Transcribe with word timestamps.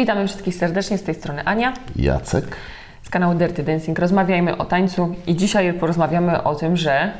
Witamy 0.00 0.26
wszystkich 0.28 0.54
serdecznie, 0.54 0.98
z 0.98 1.02
tej 1.02 1.14
strony 1.14 1.44
Ania 1.44 1.72
Jacek. 1.96 2.56
z 3.02 3.10
kanału 3.10 3.34
Dirty 3.34 3.62
Dancing. 3.62 3.98
Rozmawiajmy 3.98 4.56
o 4.56 4.64
tańcu 4.64 5.14
i 5.26 5.36
dzisiaj 5.36 5.72
porozmawiamy 5.74 6.42
o 6.42 6.54
tym, 6.54 6.76
że 6.76 7.12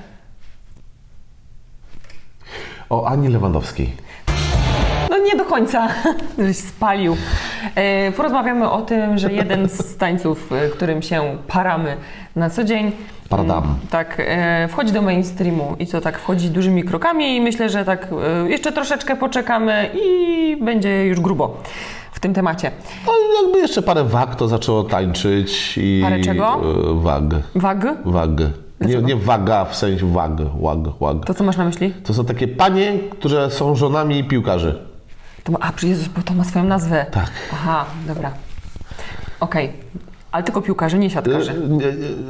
O 2.90 3.06
Ani 3.08 3.28
Lewandowskiej. 3.28 3.92
no 5.10 5.18
nie 5.18 5.36
do 5.36 5.44
końca 5.44 5.88
żeś 6.46 6.56
spalił. 6.56 7.16
E, 7.74 8.12
porozmawiamy 8.12 8.70
o 8.70 8.82
tym, 8.82 9.18
że 9.18 9.32
jeden 9.32 9.68
z 9.68 9.96
tańców, 10.02 10.52
e, 10.52 10.68
którym 10.68 11.02
się 11.02 11.22
paramy 11.48 11.96
na 12.36 12.50
co 12.50 12.64
dzień, 12.64 12.92
Paradam. 13.28 13.64
mm, 13.64 13.76
tak, 13.90 14.16
e, 14.18 14.68
wchodzi 14.68 14.92
do 14.92 15.02
mainstreamu 15.02 15.76
i 15.78 15.86
to 15.86 16.00
tak 16.00 16.18
wchodzi 16.18 16.50
dużymi 16.50 16.84
krokami 16.84 17.36
i 17.36 17.40
myślę, 17.40 17.68
że 17.68 17.84
tak 17.84 18.06
jeszcze 18.48 18.72
troszeczkę 18.72 19.16
poczekamy 19.16 19.90
i 20.04 20.56
będzie 20.64 21.06
już 21.06 21.20
grubo 21.20 21.62
w 22.20 22.22
tym 22.22 22.34
temacie. 22.34 22.70
No 23.06 23.12
jakby 23.42 23.58
jeszcze 23.58 23.82
parę 23.82 24.04
wag 24.04 24.36
to 24.36 24.48
zaczęło 24.48 24.84
tańczyć 24.84 25.78
i... 25.78 26.00
Parę 26.04 26.20
czego? 26.20 26.60
e, 26.90 27.02
Wag. 27.02 27.24
Wag? 27.54 27.86
Wag. 28.04 28.30
Nie, 28.80 28.96
nie 28.96 29.16
waga 29.16 29.64
w 29.64 29.76
sensie 29.76 30.12
wag. 30.12 30.32
Wag, 30.62 30.78
wag. 31.00 31.24
To 31.26 31.34
co 31.34 31.44
masz 31.44 31.56
na 31.56 31.64
myśli? 31.64 31.94
To 32.04 32.14
są 32.14 32.24
takie 32.24 32.48
panie, 32.48 32.98
które 33.10 33.50
są 33.50 33.74
żonami 33.76 34.24
piłkarzy. 34.24 34.78
To 35.44 35.52
ma, 35.52 35.58
a, 35.60 35.72
przy 35.72 35.88
Jezus, 35.88 36.08
bo 36.08 36.22
to 36.22 36.34
ma 36.34 36.44
swoją 36.44 36.64
nazwę. 36.64 37.06
Tak. 37.10 37.30
Aha, 37.52 37.84
dobra. 38.06 38.30
Okej. 39.40 39.72
Ale 40.32 40.42
tylko 40.44 40.62
piłkarze, 40.62 40.98
nie 40.98 41.10
siatkarze. 41.10 41.52
E, 41.52 41.54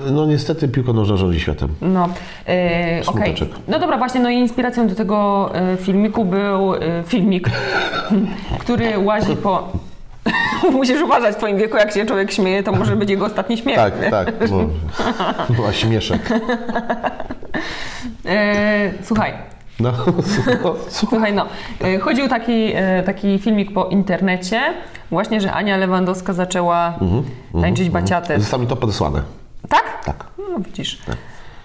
e, 0.09 0.11
No 0.11 0.27
niestety 0.27 0.69
piłka 0.69 0.93
nożna 0.93 1.17
rządzi 1.17 1.41
światem. 1.41 1.69
No, 1.81 2.05
e, 2.05 2.09
okej. 2.09 3.05
Smuteczek. 3.05 3.49
No 3.69 3.79
dobra, 3.79 3.99
właśnie, 3.99 4.21
no 4.21 4.31
i 4.31 4.35
inspiracją 4.37 4.89
do 4.89 4.95
tego 4.95 5.51
filmiku 5.81 6.25
był 6.25 6.73
filmik, 7.07 7.51
który 8.63 8.99
łazi 8.99 9.37
po... 9.37 9.73
Musisz 10.73 11.03
uważać 11.03 11.35
w 11.35 11.39
twoim 11.39 11.59
wieku, 11.59 11.77
jak 11.77 11.93
się 11.93 12.07
człowiek 12.07 12.33
śmieje, 12.33 12.63
to 12.63 12.73
może 12.73 12.97
być 12.97 13.11
jego 13.11 13.27
ostatni 13.27 13.59
śmiech. 13.59 13.77
Tak, 13.77 14.01
nie? 14.03 14.11
tak. 14.11 14.33
No. 14.51 14.67
Była 15.57 15.73
śmieszek. 15.73 16.21
E, 18.27 18.93
słuchaj, 19.03 19.33
No, 19.81 19.93
no, 20.65 20.75
Słuchaj, 20.89 21.33
no, 21.33 21.47
e, 21.81 21.99
chodził 21.99 22.29
taki, 22.29 22.73
e, 22.75 23.03
taki 23.03 23.39
filmik 23.39 23.73
po 23.73 23.85
internecie, 23.85 24.61
właśnie, 25.11 25.41
że 25.41 25.53
Ania 25.53 25.77
Lewandowska 25.77 26.33
zaczęła 26.33 26.99
tańczyć 27.61 27.91
baciatę. 27.91 28.41
Zostało 28.41 28.63
mi 28.63 28.69
to 28.69 28.77
podesłane. 28.77 29.23
Tak? 29.69 30.05
Tak. 30.05 30.25
No 30.39 30.59
widzisz. 30.59 30.99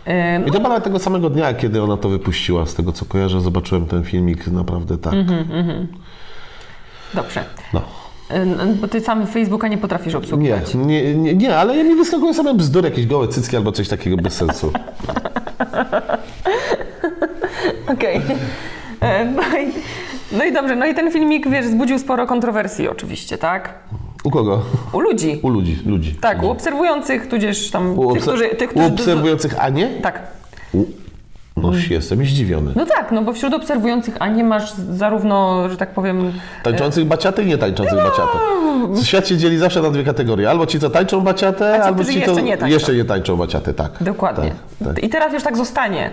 E, 0.05 0.39
no, 0.39 0.47
I 0.47 0.51
to 0.51 0.59
nawet 0.59 0.83
tego 0.83 0.99
samego 0.99 1.29
dnia, 1.29 1.53
kiedy 1.53 1.83
ona 1.83 1.97
to 1.97 2.09
wypuściła, 2.09 2.65
z 2.65 2.75
tego 2.75 2.91
co 2.91 3.05
kojarzę, 3.05 3.41
zobaczyłem 3.41 3.85
ten 3.85 4.03
filmik, 4.03 4.47
naprawdę 4.47 4.97
tak. 4.97 5.13
dobrze. 7.13 7.43
No. 7.73 7.79
E, 7.79 7.83
no, 7.83 8.04
Bo 8.81 8.87
ty 8.87 9.01
sam 9.01 9.27
Facebooka 9.27 9.67
nie 9.67 9.77
potrafisz 9.77 10.13
Nie, 10.13 10.19
obsługiwać. 10.19 10.75
nie, 10.75 11.15
nie, 11.15 11.33
nie, 11.33 11.57
ale 11.57 11.83
mi 11.83 11.95
wyskakują 11.95 12.33
same 12.33 12.53
bzdury, 12.53 12.89
jakieś 12.89 13.05
gołe 13.07 13.27
cycki 13.27 13.55
albo 13.57 13.71
coś 13.71 13.87
takiego 13.87 14.17
bez 14.17 14.33
sensu. 14.33 14.71
Okej. 17.93 18.21
E, 19.01 19.25
No, 19.25 19.41
i, 19.41 19.71
no 20.37 20.45
i 20.45 20.53
dobrze, 20.53 20.75
no 20.75 20.85
i 20.85 20.93
ten 20.95 21.11
filmik, 21.11 21.49
wiesz, 21.49 21.65
wzbudził 21.65 21.99
sporo 21.99 22.27
kontrowersji 22.27 22.87
oczywiście, 22.89 23.37
tak? 23.37 23.73
U 24.23 24.31
kogo? 24.31 24.61
U 24.93 24.99
ludzi. 24.99 25.39
U 25.41 25.49
ludzi, 25.49 25.77
ludzi. 25.85 26.15
Tak, 26.21 26.43
u 26.43 26.49
obserwujących, 26.49 27.27
tudzież 27.27 27.71
tam 27.71 27.99
U, 27.99 28.13
tych, 28.13 28.21
którzy... 28.21 28.49
Tych, 28.49 28.69
u 28.69 28.73
którzy 28.73 28.87
obserwujących 28.93 29.63
Anię? 29.63 29.89
Tak. 30.01 30.21
U... 30.73 30.83
No 31.57 31.71
jestem 31.89 32.25
zdziwiony. 32.25 32.71
No 32.75 32.85
tak, 32.85 33.11
no 33.11 33.21
bo 33.21 33.33
wśród 33.33 33.53
obserwujących 33.53 34.15
Anię 34.19 34.43
masz 34.43 34.73
zarówno, 34.73 35.69
że 35.69 35.77
tak 35.77 35.89
powiem, 35.89 36.31
Tańczących 36.63 37.05
baciaty 37.05 37.43
i 37.43 37.45
nie 37.45 37.57
tańczących 37.57 37.97
baciaty. 37.97 38.37
Świat 39.05 39.27
się 39.27 39.37
dzieli 39.37 39.57
zawsze 39.57 39.81
na 39.81 39.89
dwie 39.89 40.03
kategorie. 40.03 40.49
Albo 40.49 40.65
ci, 40.65 40.79
co 40.79 40.89
tańczą 40.89 41.21
baciatę, 41.21 41.73
ci, 41.75 41.81
albo 41.81 42.03
ci, 42.03 42.11
co 42.11 42.17
jeszcze 42.19 42.41
nie 42.41 42.57
tańczą. 42.57 42.73
jeszcze 42.73 42.93
nie 42.95 43.05
tańczą 43.05 43.37
baciaty, 43.37 43.73
tak. 43.73 43.91
Dokładnie. 44.01 44.51
Tak, 44.79 44.87
tak. 44.95 45.03
I 45.03 45.09
teraz 45.09 45.33
już 45.33 45.43
tak 45.43 45.57
zostanie. 45.57 46.09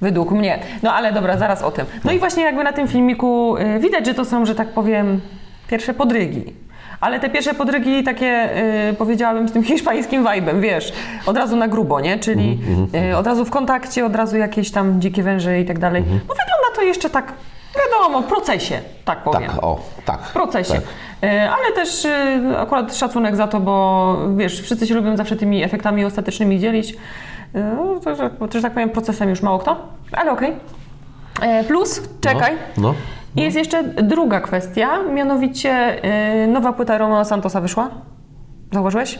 Według 0.00 0.30
mnie. 0.30 0.58
No 0.82 0.92
ale 0.92 1.12
dobra, 1.12 1.38
zaraz 1.38 1.62
o 1.62 1.70
tym. 1.70 1.86
No 2.04 2.12
i 2.12 2.18
właśnie 2.18 2.42
jakby 2.42 2.64
na 2.64 2.72
tym 2.72 2.88
filmiku 2.88 3.56
y, 3.56 3.80
widać, 3.80 4.06
że 4.06 4.14
to 4.14 4.24
są, 4.24 4.46
że 4.46 4.54
tak 4.54 4.68
powiem, 4.68 5.20
pierwsze 5.68 5.94
podrygi. 5.94 6.54
Ale 7.00 7.20
te 7.20 7.30
pierwsze 7.30 7.54
podrygi 7.54 8.04
takie, 8.04 8.48
y, 8.90 8.94
powiedziałabym, 8.94 9.48
z 9.48 9.52
tym 9.52 9.64
hiszpańskim 9.64 10.24
vibe'em, 10.24 10.60
wiesz, 10.60 10.92
od 11.26 11.36
razu 11.36 11.56
na 11.56 11.68
grubo, 11.68 12.00
nie? 12.00 12.18
Czyli 12.18 12.58
Mhm, 12.68 13.04
y, 13.10 13.16
od 13.16 13.26
razu 13.26 13.44
w 13.44 13.50
kontakcie, 13.50 14.06
od 14.06 14.16
razu 14.16 14.36
jakieś 14.36 14.70
tam 14.70 15.00
dzikie 15.00 15.22
węże 15.22 15.60
i 15.60 15.64
tak 15.64 15.78
dalej. 15.78 16.02
Mhm. 16.02 16.20
No 16.28 16.34
wygląda 16.34 16.76
to 16.76 16.82
jeszcze 16.82 17.10
tak, 17.10 17.32
wiadomo, 17.76 18.20
w 18.22 18.24
procesie, 18.24 18.80
tak 19.04 19.22
powiem. 19.22 19.50
Tak, 19.50 19.64
o, 19.64 19.80
tak. 20.04 20.20
W 20.20 20.32
procesie. 20.32 20.74
Tak. 20.74 20.82
E, 21.22 21.50
Ale 21.50 21.72
też 21.74 22.04
e, 22.04 22.40
akurat 22.58 22.96
szacunek 22.96 23.36
za 23.36 23.48
to, 23.48 23.60
bo 23.60 24.16
wiesz, 24.36 24.60
wszyscy 24.62 24.86
się 24.86 24.94
lubią 24.94 25.16
zawsze 25.16 25.36
tymi 25.36 25.62
efektami 25.64 26.04
ostatecznymi 26.04 26.58
dzielić. 26.60 26.96
E, 27.54 27.74
No, 27.76 28.00
to, 28.00 28.16
że, 28.52 28.62
tak 28.62 28.72
powiem, 28.72 28.90
procesem 28.90 29.28
już 29.28 29.42
mało 29.42 29.58
kto, 29.58 29.76
ale 30.12 30.32
okej. 30.32 30.52
E, 31.42 31.64
Plus, 31.64 32.02
czekaj, 32.20 32.52
No. 32.76 32.94
Jest 33.36 33.56
jeszcze 33.56 33.84
druga 33.84 34.40
kwestia, 34.40 35.02
mianowicie 35.14 35.70
e, 36.04 36.46
nowa 36.46 36.72
płyta 36.72 36.98
Romeo 36.98 37.24
Santosa 37.24 37.60
wyszła. 37.60 37.90
Zauważyłeś? 38.72 39.18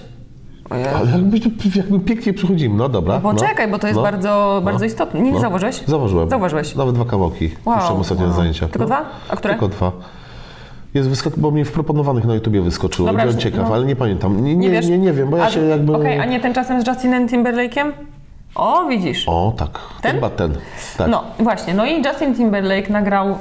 Ale 0.70 1.10
jakby, 1.10 1.38
jakby 1.76 2.00
pięknie 2.00 2.32
przychodzimy. 2.32 2.76
No 2.76 2.88
dobra. 2.88 3.18
Bo 3.18 3.32
no, 3.32 3.38
czekaj, 3.38 3.68
bo 3.68 3.78
to 3.78 3.86
jest 3.86 3.96
no. 3.96 4.02
bardzo, 4.02 4.60
bardzo 4.64 4.84
istotne. 4.84 5.20
Nie, 5.20 5.32
nie 5.32 5.40
zauważyłeś? 5.40 5.82
Zauważyłem. 5.86 6.30
Zauważyłeś. 6.30 6.74
Nawet 6.74 6.94
dwa 6.94 7.04
kawałki. 7.04 7.50
Wow, 7.64 7.78
Puszczam 7.78 7.96
ostatnio 7.96 8.24
na 8.24 8.30
wow. 8.30 8.40
zajęciach. 8.40 8.70
Tylko 8.70 8.78
no. 8.78 8.86
dwa? 8.86 9.04
A 9.28 9.36
które? 9.36 9.54
Tylko 9.54 9.68
dwa. 9.68 9.92
Jest 10.94 11.08
wyskok, 11.08 11.38
bo 11.38 11.50
mi 11.50 11.64
w 11.64 11.72
proponowanych 11.72 12.24
na 12.24 12.34
YouTubie 12.34 12.60
wyskoczyło. 12.60 13.08
Dobra, 13.08 13.24
Byłem 13.24 13.38
ciekaw, 13.38 13.68
no. 13.68 13.74
ale 13.74 13.86
nie 13.86 13.96
pamiętam. 13.96 14.44
Nie, 14.44 14.56
Nie 14.56 14.68
nie, 14.68 14.80
nie, 14.80 14.98
nie 14.98 15.12
wiem, 15.12 15.30
bo 15.30 15.36
ja 15.36 15.44
A- 15.44 15.50
się 15.50 15.60
jakby... 15.60 15.96
Okej, 15.96 16.18
a 16.20 16.24
nie 16.24 16.40
ten 16.40 16.54
czasem 16.54 16.82
z 16.82 16.86
Justinem 16.86 17.26
Timberlake'em? 17.26 17.92
O, 18.54 18.84
widzisz. 18.88 19.24
O, 19.28 19.52
tak. 19.56 19.78
Ten? 20.02 20.12
Chyba 20.14 20.30
ten. 20.30 20.54
Tak. 20.98 21.08
No 21.10 21.24
właśnie, 21.38 21.74
no 21.74 21.86
i 21.86 22.02
Justin 22.02 22.34
Timberlake 22.34 22.90
nagrał 22.92 23.30
y, 23.30 23.36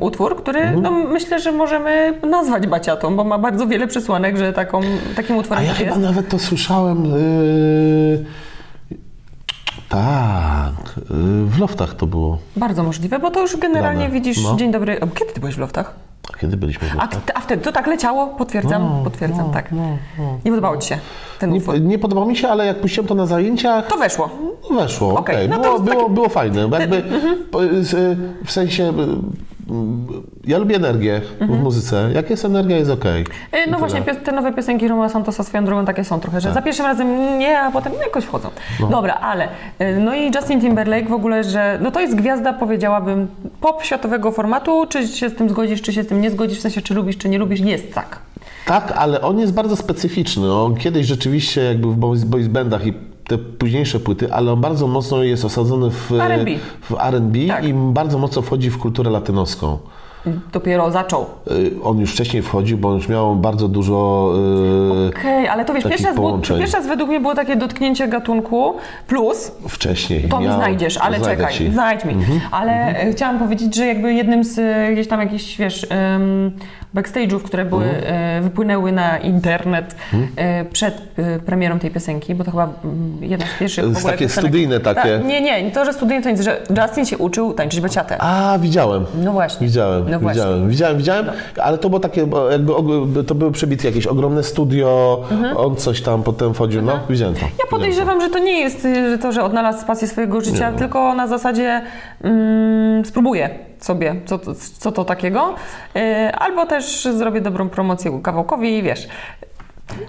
utwór, 0.00 0.36
który 0.42 0.60
Mhm. 0.60 0.82
no, 0.82 0.90
myślę, 0.90 1.40
że 1.40 1.52
możemy 1.52 2.18
nazwać 2.30 2.66
baciatą, 2.66 3.16
bo 3.16 3.24
ma 3.24 3.38
bardzo 3.38 3.66
wiele 3.66 3.86
przesłanek, 3.86 4.36
że 4.36 4.52
taką, 4.52 4.80
takim 5.16 5.36
A 5.36 5.38
utworem 5.38 5.64
ja 5.64 5.70
też 5.70 5.78
chyba 5.78 5.90
jest. 5.90 6.02
nawet 6.02 6.28
to 6.28 6.38
słyszałem... 6.38 7.04
Yy... 7.04 8.24
Tak. 9.88 10.96
Yy, 11.10 11.46
w 11.46 11.58
loftach 11.58 11.94
to 11.94 12.06
było. 12.06 12.38
Bardzo 12.56 12.82
możliwe, 12.82 13.18
bo 13.18 13.30
to 13.30 13.40
już 13.40 13.56
generalnie 13.56 14.00
Dane. 14.02 14.14
widzisz, 14.14 14.42
No. 14.44 14.56
dzień 14.56 14.72
dobry. 14.72 15.00
Kiedy 15.18 15.32
ty 15.32 15.40
byłeś 15.40 15.54
w 15.54 15.58
loftach? 15.58 15.94
Kiedy 16.40 16.56
byliśmy 16.56 16.88
w 16.88 17.00
A, 17.00 17.08
a 17.34 17.40
wtedy 17.40 17.62
to 17.64 17.72
tak 17.72 17.86
leciało? 17.86 18.26
Potwierdzam, 18.26 18.82
No, 18.82 19.00
potwierdzam, 19.04 19.46
no, 19.46 19.52
tak. 19.52 19.72
no, 19.72 19.82
Nie 20.44 20.50
podobało 20.50 20.76
ci 20.76 20.88
się 20.88 20.98
ten 21.38 21.52
utwór? 21.52 21.74
Nie, 21.74 21.80
nie 21.80 21.98
podobało 21.98 22.26
mi 22.26 22.36
się, 22.36 22.48
ale 22.48 22.66
jak 22.66 22.80
puściłem 22.80 23.06
to 23.08 23.14
na 23.14 23.26
zajęciach, 23.26 23.86
To 23.86 23.96
weszło. 23.98 24.30
No 24.70 24.76
Weszło, 24.76 25.18
okej. 25.18 25.36
Okej, 25.36 25.48
no 25.48 25.58
to 25.58 25.78
było, 25.80 25.94
było, 25.96 26.10
było 26.10 26.28
fajne. 26.28 26.68
Jakby, 26.72 27.02
z- 27.80 28.18
w 28.44 28.50
sensie, 28.52 28.92
ja 30.44 30.58
lubię 30.58 30.76
energię 30.76 31.20
w 31.40 31.62
muzyce. 31.62 32.10
Jak 32.14 32.30
jest 32.30 32.44
energia, 32.44 32.76
jest 32.76 32.90
okej. 32.90 33.22
Y, 33.22 33.24
I 33.66 33.70
No 33.70 33.78
właśnie, 33.78 34.02
te 34.02 34.32
nowe 34.32 34.52
piosenki 34.52 34.88
Romeo 34.88 35.08
Santosa 35.08 35.44
swoją 35.44 35.64
drogą 35.64 35.84
takie 35.84 36.04
są 36.04 36.20
trochę, 36.20 36.40
że 36.40 36.52
za 36.52 36.62
pierwszym 36.62 36.86
razem 36.86 37.38
nie, 37.38 37.60
a 37.60 37.70
potem 37.70 37.92
jakoś 38.04 38.24
wchodzą. 38.24 38.48
Dobra, 38.90 39.14
ale 39.14 39.48
y, 39.80 40.00
no 40.00 40.14
i 40.14 40.30
Justin 40.34 40.60
Timberlake 40.60 41.08
w 41.08 41.12
ogóle, 41.12 41.44
że 41.44 41.78
no 41.82 41.90
to 41.90 42.00
jest 42.00 42.14
gwiazda, 42.14 42.52
powiedziałabym, 42.52 43.28
pop 43.60 43.84
światowego 43.84 44.32
formatu, 44.32 44.86
czy 44.88 45.08
się 45.08 45.28
z 45.28 45.34
tym 45.34 45.48
zgodzisz, 45.48 45.82
czy 45.82 45.92
się 45.92 46.02
z 46.02 46.06
tym 46.06 46.20
nie 46.20 46.30
zgodzisz, 46.30 46.58
w 46.58 46.62
sensie 46.62 46.82
czy 46.82 46.94
lubisz, 46.94 47.18
czy 47.18 47.28
nie 47.28 47.38
lubisz, 47.38 47.60
jest 47.60 47.94
tak. 47.94 48.18
Tak, 48.66 48.92
ale 48.96 49.20
on 49.20 49.38
jest 49.38 49.54
bardzo 49.54 49.76
specyficzny. 49.76 50.52
On 50.52 50.74
kiedyś 50.74 51.06
rzeczywiście 51.06 51.64
jakby 51.64 51.88
w 51.88 51.96
boys, 51.96 52.24
boys 52.24 52.48
bandach 52.48 52.86
i 52.86 52.92
te 53.26 53.38
późniejsze 53.38 54.00
płyty, 54.00 54.32
ale 54.32 54.52
on 54.52 54.60
bardzo 54.60 54.86
mocno 54.86 55.22
jest 55.22 55.44
osadzony 55.44 55.90
w 55.90 56.12
R&B. 56.12 56.50
w 56.80 56.92
R&B 57.00 57.38
Tak. 57.48 57.64
i 57.64 57.74
bardzo 57.74 58.18
mocno 58.18 58.42
wchodzi 58.42 58.70
w 58.70 58.78
kulturę 58.78 59.10
latynoską. 59.10 59.78
Dopiero 60.52 60.90
zaczął. 60.90 61.26
Y, 61.50 61.76
On 61.82 61.98
już 61.98 62.12
wcześniej 62.12 62.42
wchodził, 62.42 62.78
bo 62.78 62.88
on 62.88 62.94
już 62.96 63.08
miał 63.08 63.36
bardzo 63.36 63.68
dużo 63.68 64.32
ale 65.48 65.64
to 65.64 65.74
wiesz, 65.74 65.84
pierwszy 65.84 66.04
raz, 66.06 66.14
było, 66.14 66.38
pierwszy 66.38 66.76
raz 66.76 66.86
według 66.86 67.08
mnie 67.10 67.20
było 67.20 67.34
takie 67.34 67.56
dotknięcie 67.56 68.08
gatunku, 68.08 68.74
plus 69.06 69.52
wcześniej. 69.68 70.22
to 70.28 70.40
mi 70.40 70.46
znajdziesz, 70.52 70.96
ale 70.98 71.20
czekaj, 71.20 71.54
ci. 71.54 71.70
znajdź 71.70 72.04
mi. 72.04 72.14
Ale 72.50 72.72
e, 72.72 73.12
chciałam 73.12 73.38
powiedzieć, 73.38 73.76
że 73.76 73.86
jakby 73.86 74.14
jednym 74.14 74.44
z 74.44 74.58
e, 74.58 74.92
gdzieś 74.92 75.08
tam 75.08 75.20
jakichś, 75.20 75.56
wiesz, 75.56 75.86
em, 75.90 76.52
backstage'ów, 76.94 77.42
które 77.42 77.64
były, 77.64 77.84
e, 77.84 78.40
wypłynęły 78.40 78.92
na 78.92 79.18
internet 79.18 79.96
e, 80.36 80.64
przed 80.64 81.02
premierą 81.46 81.78
tej 81.78 81.90
piosenki, 81.90 82.34
bo 82.34 82.44
to 82.44 82.50
chyba 82.50 82.68
mm, 82.84 83.18
jedna 83.20 83.46
z 83.46 83.58
pierwszych 83.58 83.84
To 83.84 83.90
w 83.90 83.96
ogóle 83.96 84.12
takie 84.12 84.24
piosenek. 84.24 84.44
studyjne 84.48 84.80
takie. 84.80 85.18
Ta, 85.20 85.26
nie, 85.28 85.40
nie, 85.40 85.70
to, 85.70 85.84
że 85.84 85.92
studyjne 85.92 86.22
to 86.22 86.30
nic, 86.30 86.40
że 86.40 86.62
Justin 86.82 87.06
się 87.06 87.18
uczył 87.18 87.52
tańczyć 87.52 87.80
baciatę. 87.80 88.16
A, 88.22 88.58
widziałem. 88.58 89.04
No 89.24 89.32
właśnie. 89.32 89.66
Widziałem, 89.66 90.10
No 90.10 90.20
właśnie. 90.20 90.42
widziałem, 90.42 90.68
widziałem, 90.68 90.96
widziałem, 90.98 91.26
ale 91.62 91.78
to 91.78 91.88
było 91.88 92.00
takie, 92.00 92.26
jakby 92.50 93.24
to 93.24 93.34
były 93.34 93.52
przebity 93.52 93.86
jakieś 93.86 94.06
ogromne 94.06 94.42
studio, 94.42 95.20
on 95.56 95.76
coś 95.76 96.02
tam 96.02 96.22
potem 96.22 96.54
wchodził, 96.54 96.82
no, 96.82 96.98
widziałem 97.10 97.34
to. 97.34 97.40
Ja 97.40 97.64
podejrzewam, 97.70 98.20
że 98.20 98.28
to 98.30 98.38
nie 98.38 98.60
jest 98.60 98.86
to, 99.22 99.32
że 99.32 99.44
odnalazł 99.44 99.86
pasję 99.86 100.08
swojego 100.08 100.40
życia, 100.40 100.72
tylko 100.72 101.14
na 101.14 101.26
zasadzie 101.26 101.82
mm, 102.24 103.04
spróbuję. 103.04 103.50
sobie, 103.80 104.14
co 104.26 104.38
to, 104.38 104.52
co 104.78 104.92
to 104.92 105.04
takiego, 105.04 105.54
yy, 105.94 106.34
albo 106.34 106.66
też 106.66 107.04
zrobię 107.04 107.40
dobrą 107.40 107.68
promocję 107.68 108.20
kawałkowi 108.22 108.78
i 108.78 108.82
wiesz, 108.82 109.08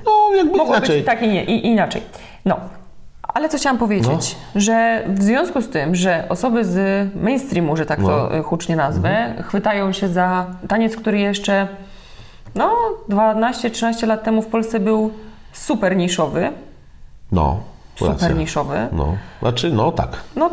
No, 0.06 0.12
jakby 0.38 0.58
mogło 0.58 0.76
inaczej. 0.76 0.98
być 0.98 1.06
tak 1.06 1.22
i 1.24 1.28
nie, 1.28 1.44
i 1.44 1.68
inaczej. 1.68 2.02
No. 2.46 2.58
Ale 3.34 3.50
co 3.50 3.58
chciałam 3.58 3.78
powiedzieć, 3.78 4.36
No. 4.56 4.62
że 4.62 5.04
w 5.08 5.24
związku 5.24 5.62
z 5.62 5.70
tym, 5.70 5.96
że 5.96 6.24
osoby 6.30 6.66
z 6.66 7.08
mainstreamu, 7.16 7.78
że 7.78 7.86
tak 7.86 8.00
to 8.00 8.08
No. 8.32 8.38
y, 8.38 8.44
hucznie 8.44 8.76
nazwę, 8.76 9.10
Mhm. 9.10 9.44
chwytają 9.44 9.92
się 9.92 10.08
za 10.08 10.46
taniec, 10.68 10.96
który 10.96 11.20
jeszcze 11.20 11.68
no 12.58 12.72
12-13 13.10 14.08
lat 14.08 14.24
temu 14.24 14.42
w 14.42 14.48
Polsce 14.48 14.80
był 14.80 15.12
super 15.54 15.98
niszowy, 15.98 16.52
No, 17.32 17.60
super 17.96 18.12
racja. 18.14 18.30
niszowy, 18.32 18.88
No, 18.92 19.18
znaczy, 19.42 19.72
no 19.72 19.92
tak. 19.92 20.10
no 20.36 20.50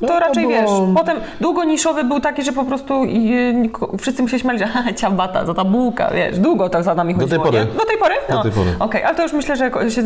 to 0.00 0.06
No, 0.06 0.08
to 0.08 0.18
raczej 0.20 0.46
było- 0.46 0.54
wiesz, 0.60 0.70
potem 0.94 1.16
długo 1.40 1.64
niszowy 1.64 2.04
był 2.04 2.20
taki, 2.20 2.42
że 2.42 2.52
po 2.52 2.64
prostu 2.64 3.04
y, 3.04 3.06
niko- 3.54 3.98
wszyscy 3.98 4.22
mu 4.22 4.28
się 4.28 4.38
śmiali, 4.38 4.58
że 4.58 4.66
"Ha, 4.74 4.92
ciabata, 4.92 5.44
za 5.46 5.54
ta 5.54 5.64
bułka, 5.64 6.10
wiesz, 6.14 6.38
długo 6.38 6.68
tak 6.68 6.82
za 6.82 6.94
nami 6.94 7.14
tej 7.14 7.20
chodziło, 7.22 7.44
pory. 7.44 7.58
nie? 7.58 7.64
Do 7.64 7.84
tej 7.84 7.98
pory? 7.98 8.14
Do 8.28 8.34
No. 8.34 8.42
tej 8.42 8.52
pory. 8.52 8.70
Okej, 8.78 9.04
ale 9.04 9.14
to 9.16 9.22
już 9.22 9.32
myślę, 9.32 9.56
że 9.56 9.70
się 9.90 10.02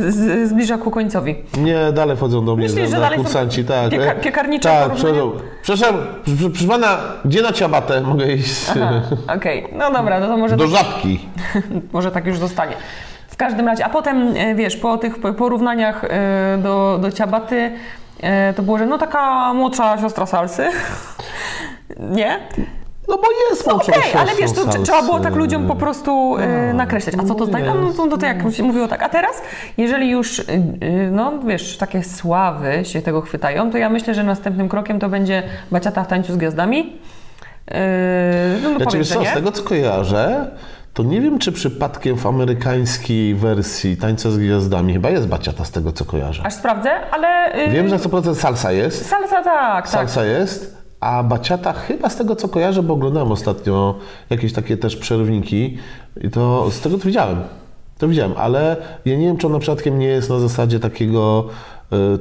zbliża 0.47 0.79
ku 0.79 0.91
końcowi. 0.91 1.35
Nie, 1.59 1.93
dalej 1.93 2.17
wchodzą 2.17 2.45
do 2.45 2.57
mnie 2.57 2.67
Myślisz, 2.69 2.91
że 2.91 2.97
dalej 3.01 3.19
są 3.19 3.25
kursanci, 3.25 3.65
tak. 3.65 3.91
pieka- 3.91 4.13
e, 4.13 4.15
piekarnicze 4.21 4.69
Tak, 4.69 4.93
przepraszam, 4.95 5.31
przepraszam, 5.63 5.97
proszę 6.53 6.69
pana, 6.69 6.99
gdzie 7.25 7.43
na 7.43 7.53
ciabatę 7.53 8.01
mogę 8.01 8.33
iść? 8.33 8.67
Aha, 8.71 8.91
Okej, 9.37 9.67
no 9.79 9.91
dobra, 9.91 10.21
no 10.21 10.27
to 10.27 10.37
może 10.37 10.57
Do 10.57 10.65
tak, 10.65 10.73
żabki. 10.73 11.21
może 11.93 12.11
tak 12.11 12.27
już 12.27 12.39
zostanie. 12.39 12.73
W 13.29 13.37
każdym 13.37 13.67
razie, 13.67 13.85
a 13.85 13.89
potem 13.89 14.35
e, 14.37 14.55
wiesz, 14.55 14.77
po 14.77 14.97
tych 14.99 15.19
porównaniach 15.19 16.05
e, 16.05 16.59
do, 16.63 16.99
do 17.03 17.13
ciabaty, 17.13 17.71
to 18.57 18.63
było, 18.63 18.79
że 18.79 18.87
no 18.87 18.99
taka 18.99 19.55
młodsza 19.55 19.99
siostra 19.99 20.27
salsy. 20.27 20.69
Nie? 22.01 22.39
No 23.09 23.17
bo 23.17 23.23
jest 23.51 23.67
No 23.67 23.75
okej, 23.75 24.13
ale 24.19 24.35
wiesz, 24.35 24.53
to 24.53 24.65
tr- 24.65 24.83
trzeba 24.83 25.03
było 25.03 25.21
tak 25.21 25.37
ludziom 25.37 25.67
po 25.67 25.77
prostu 25.77 26.37
e, 26.37 26.71
A, 26.71 26.75
nakreślać. 26.75 27.15
A 27.19 27.25
co 27.25 27.35
to 27.35 27.47
no 27.47 27.53
tak? 27.53 27.63
No, 27.97 28.09
to, 28.09 28.19
to 28.19 28.27
jak 28.27 28.53
się 28.53 28.63
mówiło 28.63 28.89
tak. 28.89 29.03
A 29.03 29.09
teraz, 29.09 29.43
jeżeli 29.77 30.11
już, 30.11 30.39
y, 30.39 30.45
no 31.13 31.39
wiesz, 31.39 31.77
takie 31.77 32.05
sławy 32.05 32.85
się 32.85 33.03
tego 33.03 33.21
chwytają, 33.21 33.71
to 33.71 33.79
ja 33.79 33.89
myślę, 33.89 34.15
że 34.15 34.25
następnym 34.25 34.69
krokiem 34.69 34.99
to 34.99 35.09
będzie 35.09 35.43
baciata 35.71 36.05
w 36.05 36.09
tańcu 36.09 36.33
z 36.33 36.37
gwiazdami. 36.37 36.79
Yy, 36.79 37.75
no, 38.63 38.71
no 38.71 38.77
Znaczy, 38.77 38.99
wiesz 38.99 39.09
że 39.09 39.15
co, 39.15 39.25
z 39.25 39.33
tego 39.35 39.53
co 39.53 39.63
kojarzę, 39.63 40.51
to 40.95 41.03
nie 41.03 41.21
wiem, 41.21 41.39
czy 41.39 41.53
przypadkiem 41.53 42.17
w 42.17 42.27
amerykańskiej 42.27 43.35
wersji 43.35 43.97
Tańca 43.97 44.31
z 44.31 44.39
Gwiazdami 44.39 44.93
chyba 44.93 45.11
jest 45.11 45.27
baciata 45.27 45.65
z 45.65 45.71
tego 45.71 45.93
co 45.93 46.05
kojarzę. 46.05 46.43
Aż 46.47 46.55
sprawdzę, 46.55 46.91
ale... 47.11 47.53
Yy, 47.59 47.73
Wiem, 47.73 47.89
że 47.89 47.95
na 47.95 48.01
100% 48.01 48.35
salsa 48.35 48.73
jest. 48.73 49.07
Salsa 49.09 49.43
tak, 49.43 49.45
tak. 49.45 49.91
Salsa 49.91 50.25
jest, 50.25 50.79
a 51.01 51.23
baciata 51.23 51.73
chyba 51.73 52.09
z 52.09 52.17
tego 52.17 52.37
co 52.37 52.49
kojarzę, 52.49 52.83
bo 52.83 52.95
oglądałem 52.95 53.33
ostatnio 53.33 53.99
jakieś 54.31 54.53
takie 54.53 54.77
też 54.77 54.97
przerwniki 54.97 55.79
i 56.21 56.31
to 56.31 56.71
z 56.71 56.81
tego 56.81 56.99
to 56.99 57.05
widziałem. 57.05 57.43
To 57.99 58.09
widziałem, 58.09 58.33
ale 58.37 58.77
ja 59.05 59.17
nie 59.17 59.27
wiem, 59.27 59.37
czy 59.37 59.47
ona 59.47 59.59
przypadkiem 59.59 59.99
nie 59.99 60.07
jest 60.07 60.31
na 60.31 60.41
zasadzie 60.41 60.81
takiego 60.81 61.49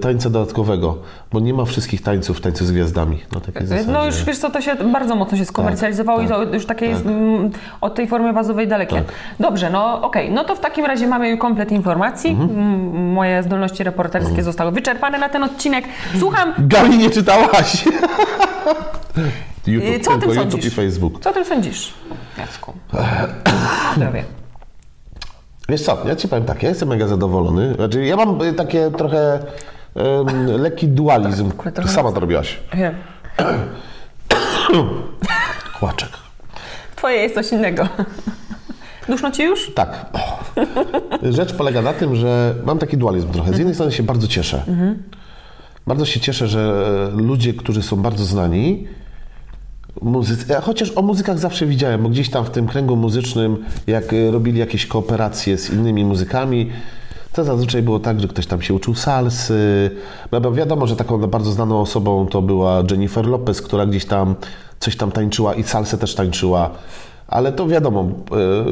tańca 0.01 0.29
dodatkowego, 0.29 0.97
bo 1.31 1.39
nie 1.39 1.53
ma 1.53 1.65
wszystkich 1.65 2.01
tańców 2.01 2.37
w 2.37 2.41
tańcu 2.41 2.65
z 2.65 2.71
gwiazdami. 2.71 3.19
Takiej 3.45 3.67
zasadzie. 3.67 3.91
No 3.91 4.05
już 4.05 4.23
wiesz 4.23 4.37
co, 4.37 4.49
to 4.49 4.61
się 4.61 4.75
bardzo 4.75 5.15
mocno 5.15 5.37
się 5.37 5.45
skomercjalizowało 5.45 6.21
i 6.21 6.27
to 6.27 6.43
już 6.43 6.65
takie 6.65 6.85
jest 6.85 7.05
mm, 7.05 7.51
od 7.81 7.95
tej 7.95 8.07
formy 8.07 8.33
bazowej 8.33 8.67
dalekie. 8.67 8.95
Tak. 8.95 9.05
Dobrze, 9.39 9.69
no 9.69 10.01
okej, 10.01 10.31
no 10.31 10.43
to 10.43 10.55
w 10.55 10.59
takim 10.59 10.85
razie 10.85 11.07
mamy 11.07 11.37
komplet 11.37 11.71
informacji. 11.71 12.29
Mhm. 12.31 12.49
Mm, 12.49 13.11
Moje 13.13 13.43
zdolności 13.43 13.83
reporterskie 13.83 14.43
zostały 14.43 14.71
wyczerpane 14.71 15.17
na 15.17 15.29
ten 15.29 15.43
odcinek. 15.43 15.85
Słucham, 16.19 16.53
Gali 16.57 16.97
nie 16.97 17.09
czytałaś! 17.09 17.85
YouTube, 19.67 19.89
Y, 19.95 19.99
co 19.99 20.11
o 20.13 20.17
tym 20.17 20.29
YouTube 20.29 20.51
sądzisz? 20.51 20.65
i 20.65 20.71
Facebook. 20.75 21.19
co 21.23 21.29
o 21.29 21.33
tym 21.33 21.45
sądzisz, 21.45 21.93
Jacku? 22.37 22.73
Zdrowie. 23.95 24.23
Wiesz 25.69 25.81
co, 25.81 25.97
ja 26.07 26.15
ci 26.15 26.27
powiem 26.27 26.45
tak, 26.45 26.63
ja 26.63 26.69
jestem 26.69 26.89
mega 26.89 27.07
zadowolony. 27.07 27.73
Znaczy, 27.75 28.05
ja 28.05 28.15
mam 28.15 28.41
y, 28.41 28.53
takie 28.53 28.91
trochę 28.91 29.39
em, 29.95 30.45
lekki 30.61 30.87
dualizm. 30.87 31.51
Ty 31.51 31.71
trochę- 31.71 31.89
sama 31.91 32.11
to 32.11 32.19
robiłaś. 32.19 32.59
Wiem. 32.73 32.95
Kłaczek. 35.79 36.09
Twoje 36.95 37.15
jest 37.15 37.35
coś 37.35 37.51
innego. 37.51 37.87
Duszno 39.09 39.31
ci 39.31 39.43
już? 39.43 39.73
Tak. 39.73 40.05
Rzecz 41.23 41.53
polega 41.53 41.81
na 41.81 41.93
tym, 41.93 42.15
że 42.15 42.55
mam 42.65 42.79
taki 42.79 42.97
dualizm 42.97 43.29
trochę. 43.31 43.53
Z 43.53 43.57
jednej 43.57 43.73
strony 43.75 43.91
się 43.91 44.03
bardzo 44.03 44.27
cieszę. 44.27 44.63
Bardzo 45.87 46.05
się 46.05 46.19
cieszę, 46.19 46.47
że 46.47 46.73
ludzie, 47.15 47.53
którzy 47.53 47.81
są 47.81 47.95
bardzo 47.95 48.25
znani, 48.25 48.87
muzycy, 50.01 50.45
ja 50.49 50.61
chociaż 50.61 50.91
o 50.95 51.01
muzykach 51.01 51.39
zawsze 51.39 51.65
widziałem, 51.65 52.03
bo 52.03 52.09
gdzieś 52.09 52.29
tam 52.29 52.45
w 52.45 52.49
tym 52.49 52.67
kręgu 52.67 52.95
muzycznym, 52.95 53.65
jak 53.87 54.13
y, 54.13 54.31
robili 54.31 54.59
jakieś 54.59 54.85
kooperacje 54.85 55.57
z 55.57 55.69
innymi 55.69 56.05
muzykami, 56.05 56.71
to 57.33 57.43
zazwyczaj 57.43 57.81
było 57.81 57.99
tak, 57.99 58.19
że 58.19 58.27
ktoś 58.27 58.47
tam 58.47 58.61
się 58.61 58.73
uczył 58.73 58.95
salsy. 58.95 59.91
No, 60.31 60.51
wiadomo, 60.51 60.87
że 60.87 60.95
taką 60.95 61.17
bardzo 61.17 61.51
znaną 61.51 61.81
osobą 61.81 62.27
to 62.27 62.41
była 62.41 62.83
Jennifer 62.91 63.25
Lopez, 63.25 63.61
która 63.61 63.85
gdzieś 63.85 64.05
tam 64.05 64.35
coś 64.79 64.95
tam 64.95 65.11
tańczyła 65.11 65.53
i 65.53 65.63
salsę 65.63 65.97
też 65.97 66.15
tańczyła. 66.15 66.69
Ale 67.27 67.51
to 67.51 67.67
wiadomo, 67.67 68.05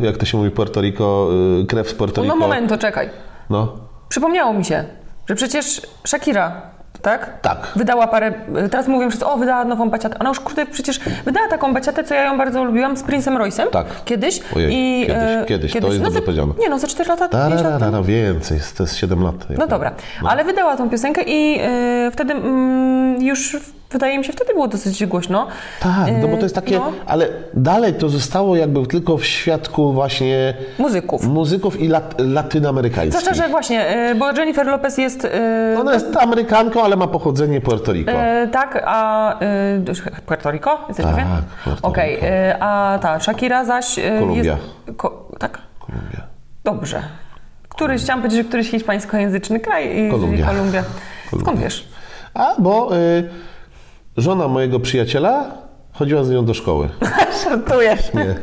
y, 0.01 0.05
jak 0.05 0.17
to 0.17 0.25
się 0.25 0.37
mówi 0.37 0.49
w 0.49 0.53
Puerto 0.53 0.81
Rico, 0.81 1.29
y, 1.61 1.65
krew 1.65 1.89
z 1.89 1.93
Puerto 1.93 2.21
Rico. 2.21 2.35
No 2.35 2.47
moment, 2.47 2.69
to 2.69 2.77
czekaj. 2.77 3.09
No, 3.49 3.85
Przypomniało 4.09 4.53
mi 4.53 4.65
się, 4.65 4.85
że 5.29 5.35
przecież 5.35 5.81
Shakira, 6.07 6.61
tak? 7.01 7.41
Tak. 7.41 7.67
Wydała 7.75 8.07
parę, 8.07 8.33
teraz 8.71 8.87
mówią 8.87 9.09
wszyscy, 9.09 9.25
o, 9.25 9.37
wydała 9.37 9.65
nową 9.65 9.89
baciatę. 9.89 10.19
Ona 10.19 10.29
już, 10.29 10.39
kurde, 10.39 10.65
przecież 10.65 10.99
wydała 11.25 11.47
taką 11.47 11.73
baciatę, 11.73 12.03
co 12.03 12.13
ja 12.13 12.23
ją 12.23 12.37
bardzo 12.37 12.63
lubiłam, 12.63 12.97
z 12.97 13.03
Prince'em 13.03 13.37
Royce'em. 13.37 13.69
Tak. 13.69 13.87
Kiedyś. 14.05 14.39
Ojej, 14.55 14.73
I, 14.73 15.07
kiedyś, 15.07 15.21
e, 15.21 15.45
kiedyś, 15.47 15.73
to 15.73 15.87
jest 15.87 15.99
no, 15.99 16.05
dobrze 16.05 16.21
powiedziane. 16.21 16.53
Nie 16.59 16.69
no, 16.69 16.79
ze 16.79 16.87
4 16.87 17.09
lata, 17.09 17.29
5 17.29 17.33
lat 17.33 17.49
temu. 17.49 17.63
Tararara, 17.63 18.03
więcej, 18.03 18.59
to 18.77 18.83
jest 18.83 18.95
7 18.95 19.23
lat. 19.23 19.35
No 19.57 19.67
dobra, 19.67 19.91
ale 20.23 20.43
wydała 20.43 20.77
tą 20.77 20.89
piosenkę 20.89 21.21
i 21.27 21.59
e, 21.61 22.11
wtedy 22.11 22.33
mm, 22.33 23.21
już, 23.21 23.57
wydaje 23.95 24.17
mi 24.17 24.25
się, 24.25 24.33
wtedy 24.33 24.53
było 24.53 24.67
dosyć 24.67 25.05
głośno. 25.05 25.47
Tak, 25.79 26.07
no 26.21 26.27
bo 26.27 26.37
to 26.37 26.43
jest 26.43 26.55
takie, 26.55 26.75
No. 26.79 26.91
ale 27.05 27.27
dalej 27.53 27.93
to 27.93 28.09
zostało 28.09 28.55
jakby 28.55 28.87
tylko 28.87 29.17
w 29.17 29.25
świadku 29.25 29.93
właśnie 29.93 30.53
Muzyków. 30.79 31.27
muzyków 31.27 31.79
i 31.81 31.87
lat, 31.87 32.15
latynoamerykańskich. 32.19 33.21
Zwłaszcza, 33.21 33.43
że 33.43 33.49
właśnie, 33.49 33.87
e, 33.87 34.15
bo 34.15 34.31
Jennifer 34.31 34.65
Lopez 34.67 34.97
jest... 34.97 35.25
e, 35.25 35.77
Ona 35.79 35.93
jest 35.93 36.17
Amerykanką, 36.17 36.83
ale 36.83 36.95
ma 36.95 37.07
pochodzenie 37.07 37.61
Puerto 37.61 37.93
Rico. 37.93 38.11
Tak, 38.51 38.83
a 38.85 39.39
Puerto 40.25 40.51
Rico? 40.51 40.77
Jesteś 40.87 41.05
Tak, 41.05 41.15
pewien? 41.15 41.27
Puerto 41.63 41.87
Okej, 41.87 42.15
Rico. 42.15 42.25
e, 42.27 42.57
a 42.59 42.99
ta 43.01 43.19
Shakira 43.19 43.65
zaś 43.65 43.95
Kolumbia. 44.19 44.43
jest... 44.43 44.97
Ko, 44.97 45.29
tak? 45.39 45.61
Kolumbia. 45.79 46.21
Dobrze. 46.63 47.01
Któryś, 47.69 48.01
chciałam 48.01 48.19
powiedzieć, 48.21 48.39
że 48.43 48.47
któryś 48.49 48.71
hiszpańskojęzyczny 48.71 49.59
kraj 49.59 49.97
i 49.99 50.11
Kolumbia. 50.11 50.45
Kolumbia. 50.45 50.83
Skąd 51.41 51.59
wiesz? 51.59 51.87
A, 52.33 52.53
bo 52.59 52.97
y, 52.97 53.23
żona 54.17 54.47
mojego 54.47 54.79
przyjaciela 54.79 55.51
chodziła 55.93 56.23
z 56.23 56.29
nią 56.29 56.45
do 56.45 56.53
szkoły. 56.53 56.89
Żartujesz. 57.43 58.13
Nie. 58.13 58.25
No. 58.25 58.33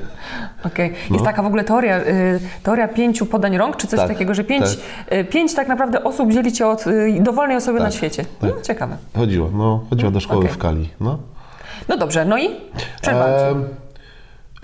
Okej. 0.65 0.93
Jest 1.11 1.25
taka 1.25 1.43
w 1.43 1.47
ogóle 1.47 1.65
teoria, 1.65 2.01
y, 2.01 2.41
teoria 2.63 2.89
pięciu 2.89 3.27
podań 3.27 3.59
rąk, 3.59 3.77
czy 3.77 3.87
coś 3.87 3.99
Tak, 3.99 4.09
takiego, 4.09 4.35
że 4.35 4.45
pięć, 4.45 4.65
y, 5.13 5.25
pięć 5.25 5.55
tak 5.55 5.69
naprawdę 5.69 6.05
osób 6.05 6.33
dzieli 6.33 6.53
cię 6.53 6.67
od 6.67 6.87
y, 6.87 7.19
dowolnej 7.21 7.57
osoby 7.57 7.81
na 7.81 7.91
świecie. 7.91 8.25
No, 8.43 8.49
ciekawe. 8.63 8.97
Chodziła, 9.17 9.49
no, 9.55 9.85
chodziła 9.91 10.11
do 10.11 10.21
szkoły 10.21 10.41
Okej. 10.41 10.53
w 10.53 10.59
Kali. 10.59 10.89
No. 11.01 11.19
No 11.89 11.97
dobrze, 11.97 12.25
no 12.25 12.39
i? 12.39 12.49
Przerwam 13.01 13.31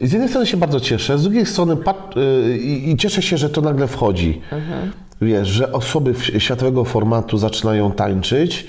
z 0.01 0.13
jednej 0.13 0.29
strony 0.29 0.47
się 0.47 0.57
bardzo 0.57 0.81
cieszę, 0.81 1.19
z 1.19 1.23
drugiej 1.23 1.47
strony 1.47 1.77
pat, 1.77 2.17
y, 2.17 2.59
i, 2.59 2.97
cieszę 2.97 3.23
się, 3.23 3.37
że 3.37 3.51
to 3.51 3.61
nagle 3.61 3.87
wchodzi. 3.87 4.41
Wiesz, 5.21 5.49
że 5.49 5.73
osoby 5.73 6.15
światowego 6.39 6.85
formatu 6.85 7.39
zaczynają 7.39 7.93
tańczyć. 7.93 8.67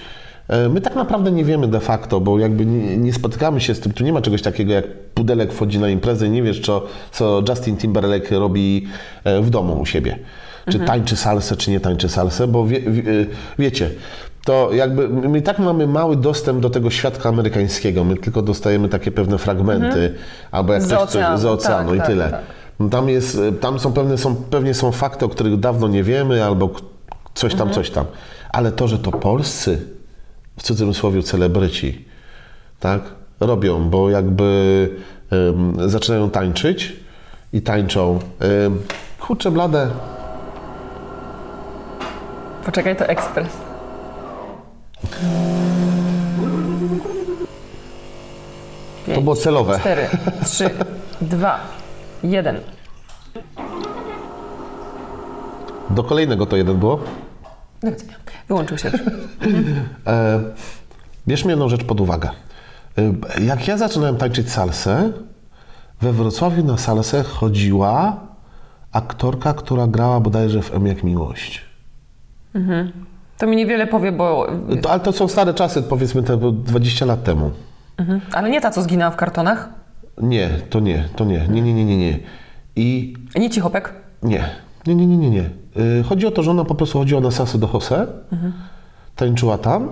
E, 0.49 0.69
My 0.69 0.81
tak 0.81 0.95
naprawdę 0.95 1.31
nie 1.31 1.45
wiemy 1.45 1.67
de 1.67 1.79
facto, 1.79 2.19
bo 2.19 2.39
jakby 2.39 2.65
nie, 2.65 2.97
nie 2.97 3.13
spotykamy 3.13 3.61
się 3.61 3.75
z 3.75 3.79
tym, 3.79 3.91
tu 3.91 4.03
nie 4.03 4.13
ma 4.13 4.21
czegoś 4.21 4.41
takiego 4.41 4.73
jak 4.73 4.85
pudelek 5.13 5.53
wchodzi 5.53 5.79
na 5.79 5.89
imprezę 5.89 6.27
i 6.27 6.29
nie 6.29 6.43
wiesz, 6.43 6.59
co, 6.59 6.83
co 7.11 7.41
Justin 7.49 7.77
Timberlake 7.77 8.39
robi 8.39 8.87
e, 9.23 9.41
w 9.41 9.49
domu 9.49 9.79
u 9.81 9.85
siebie. 9.85 10.19
Czy 10.69 10.79
tańczy 10.79 11.15
salsę, 11.15 11.55
czy 11.55 11.71
nie 11.71 11.79
tańczy 11.79 12.09
salsę, 12.09 12.47
bo 12.47 12.65
wie, 12.65 12.79
wie, 12.81 13.11
y, 13.11 13.27
wiecie, 13.59 13.89
to 14.45 14.69
jakby 14.73 15.09
my 15.09 15.37
i 15.39 15.41
tak 15.41 15.59
mamy 15.59 15.87
mały 15.87 16.15
dostęp 16.15 16.59
do 16.59 16.69
tego 16.69 16.89
świadka 16.89 17.29
amerykańskiego. 17.29 18.03
My 18.03 18.17
tylko 18.17 18.41
dostajemy 18.41 18.89
takie 18.89 19.11
pewne 19.11 19.37
fragmenty, 19.37 20.15
albo 20.51 20.73
jak 20.73 20.81
Z 20.81 20.85
ktoś 20.85 20.99
oceanu, 20.99 21.35
coś 21.35 21.41
z 21.41 21.45
oceanu 21.45 21.89
tak, 21.89 21.95
i 21.95 21.99
tak, 21.99 22.07
tyle. 22.07 22.29
tak. 22.29 22.41
No 22.79 22.89
Tam, 22.89 23.09
jest, 23.09 23.37
tam 23.61 23.79
są 23.79 23.93
pewne, 23.93 24.17
są, 24.17 24.35
pewnie 24.35 24.73
są 24.73 24.91
fakty, 24.91 25.25
o 25.25 25.29
których 25.29 25.59
dawno 25.59 25.87
nie 25.87 26.03
wiemy, 26.03 26.43
albo 26.45 26.69
coś 27.33 27.55
tam, 27.55 27.69
coś 27.69 27.89
tam. 27.91 28.05
Ale 28.49 28.71
to, 28.71 28.87
że 28.87 28.99
to 28.99 29.11
polscy, 29.11 29.98
w 30.59 30.63
cudzysłowie 30.63 31.23
celebryci, 31.23 32.05
tak, 32.79 33.01
robią, 33.39 33.89
bo 33.89 34.09
jakby 34.09 34.89
em, 35.31 35.89
zaczynają 35.89 36.29
tańczyć 36.29 36.93
i 37.53 37.61
tańczą. 37.61 38.19
Um, 38.63 38.79
kurczę 39.19 39.51
blade, 39.51 39.87
Poczekaj, 42.65 42.95
to 42.95 43.05
ekspres. 43.07 43.47
pięć, 49.07 49.23
było 49.23 49.35
celowe. 49.35 49.79
Cztery, 49.79 50.07
trzy, 50.45 50.69
dwa, 51.21 51.59
jeden. 52.23 52.59
Do 55.89 56.03
kolejnego 56.03 56.45
to 56.45 56.57
jeden 56.57 56.77
było. 56.77 56.99
Do 57.83 57.91
widzenia. 57.91 58.13
Wyłączył 58.47 58.77
się. 58.77 58.91
E, 60.07 60.39
bierzmy 61.27 61.51
jedną 61.51 61.69
rzecz 61.69 61.83
pod 61.83 62.01
uwagę. 62.01 62.29
E, 62.97 63.43
jak 63.45 63.67
ja 63.67 63.77
zaczynałem 63.77 64.17
tańczyć 64.17 64.51
salsę, 64.51 65.11
we 66.01 66.13
Wrocławiu 66.13 66.63
na 66.63 66.77
salsę 66.77 67.23
chodziła 67.23 68.17
aktorka, 68.91 69.53
która 69.53 69.87
grała 69.87 70.19
bodajże 70.19 70.61
w 70.61 70.73
M 70.75 70.87
jak 70.87 71.03
Miłość. 71.03 71.61
To 73.37 73.47
mi 73.47 73.55
niewiele 73.55 73.87
powie, 73.87 74.11
bo... 74.11 74.47
To, 74.81 74.91
ale 74.91 74.99
to 74.99 75.11
są 75.11 75.27
stare 75.27 75.53
czasy, 75.53 75.83
powiedzmy 75.83 76.23
te 76.23 76.37
20 76.51 77.05
lat 77.05 77.23
temu. 77.23 77.51
Mhm. 77.97 78.21
Ale 78.33 78.49
nie 78.49 78.61
ta, 78.61 78.71
co 78.71 78.81
zginęła 78.81 79.11
w 79.11 79.15
kartonach? 79.15 79.69
Nie, 80.21 80.49
to 80.69 80.79
nie, 80.79 81.09
to 81.15 81.25
nie, 81.25 81.47
nie, 81.47 81.61
nie, 81.61 81.73
nie, 81.73 81.85
nie, 81.85 81.97
nie. 81.97 82.19
I 82.75 83.13
Nie 83.35 83.49
Cichopek? 83.49 83.93
nie, 84.23 84.49
nie, 84.87 84.95
nie, 84.95 85.07
nie, 85.07 85.17
nie, 85.17 85.29
nie. 85.29 85.49
Y, 85.77 86.03
Chodzi 86.03 86.27
o 86.27 86.31
to, 86.31 86.43
że 86.43 86.51
ona 86.51 86.65
po 86.65 86.75
prostu 86.75 86.99
chodziła 86.99 87.21
na 87.21 87.31
salsę 87.31 87.57
do 87.57 87.69
Jose, 87.73 88.07
tańczyła 89.15 89.57
tam, 89.57 89.89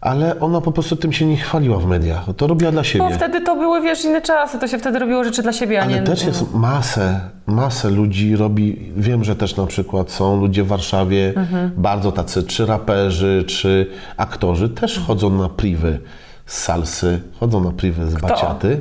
ale 0.00 0.40
ona 0.40 0.60
po 0.60 0.72
prostu 0.72 0.96
tym 0.96 1.12
się 1.12 1.26
nie 1.26 1.36
chwaliła 1.36 1.78
w 1.78 1.86
mediach. 1.86 2.24
To 2.36 2.46
robiła 2.46 2.72
dla 2.72 2.84
siebie. 2.84 3.04
Bo 3.08 3.14
wtedy 3.14 3.40
to 3.40 3.56
były, 3.56 3.80
wiesz, 3.80 4.04
inne 4.04 4.22
czasy. 4.22 4.58
To 4.58 4.68
się 4.68 4.78
wtedy 4.78 4.98
robiło 4.98 5.24
rzeczy 5.24 5.42
dla 5.42 5.52
siebie, 5.52 5.80
a 5.80 5.84
Ale 5.84 5.92
nie... 5.94 6.02
też 6.02 6.24
jest 6.24 6.54
masę, 6.54 7.20
masę 7.46 7.90
ludzi 7.90 8.36
robi, 8.36 8.92
wiem, 8.96 9.24
że 9.24 9.36
też 9.36 9.56
na 9.56 9.66
przykład 9.66 10.10
są 10.10 10.40
ludzie 10.40 10.62
w 10.64 10.66
Warszawie, 10.66 11.34
bardzo 11.76 12.12
tacy, 12.12 12.42
czy 12.42 12.66
raperzy, 12.66 13.44
czy 13.46 13.86
aktorzy, 14.16 14.68
też 14.68 14.98
chodzą 14.98 15.30
na 15.30 15.48
priwy 15.48 15.98
z 16.46 16.58
salsy, 16.58 17.20
chodzą 17.40 17.64
na 17.64 17.70
priwy 17.72 18.10
z 18.10 18.14
baciaty. 18.14 18.80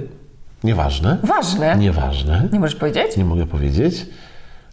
Nieważne. 0.64 1.18
Ważne. 1.24 1.78
Nieważne. 1.78 2.50
Nie 2.54 2.60
możesz 2.60 2.76
powiedzieć? 2.76 3.18
Nie 3.18 3.26
mogę 3.26 3.46
powiedzieć. 3.46 4.06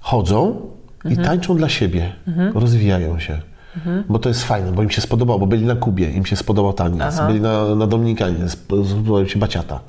Chodzą 0.01 0.61
i 1.05 1.17
tańczą 1.17 1.57
dla 1.57 1.69
siebie. 1.69 2.13
Rozwijają 2.55 3.19
się. 3.19 3.39
Bo 4.09 4.19
to 4.19 4.29
jest 4.29 4.45
fajne, 4.45 4.73
bo 4.73 4.83
im 4.83 4.91
się 4.91 5.01
spodobało, 5.01 5.39
bo 5.39 5.47
byli 5.47 5.65
na 5.67 5.75
Kubie, 5.77 6.11
im 6.11 6.27
się 6.27 6.37
spodobał 6.37 6.73
taniec, 6.73 6.99
byli 7.27 7.41
na, 7.41 7.75
na 7.75 7.87
Dominikanie, 7.87 8.45
sp- 8.55 8.85
spodobał 8.87 9.21
im 9.21 9.29
się 9.29 9.39
baciata. 9.39 9.81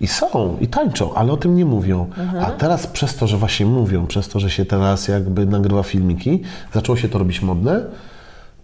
I 0.00 0.06
są, 0.06 0.56
i 0.60 0.66
tańczą, 0.68 1.14
ale 1.14 1.32
o 1.32 1.36
tym 1.36 1.54
nie 1.56 1.64
mówią. 1.64 2.06
A 2.40 2.50
teraz 2.50 2.86
przez 2.86 3.16
to, 3.16 3.26
że 3.26 3.36
właśnie 3.36 3.66
mówią, 3.66 4.06
przez 4.06 4.28
to, 4.28 4.40
że 4.40 4.50
się 4.50 4.64
teraz 4.64 5.08
jakby 5.08 5.46
nagrywa 5.46 5.82
filmiki, 5.82 6.42
zaczęło 6.74 6.96
się 6.96 7.08
to 7.08 7.18
robić 7.18 7.42
modne, 7.42 7.84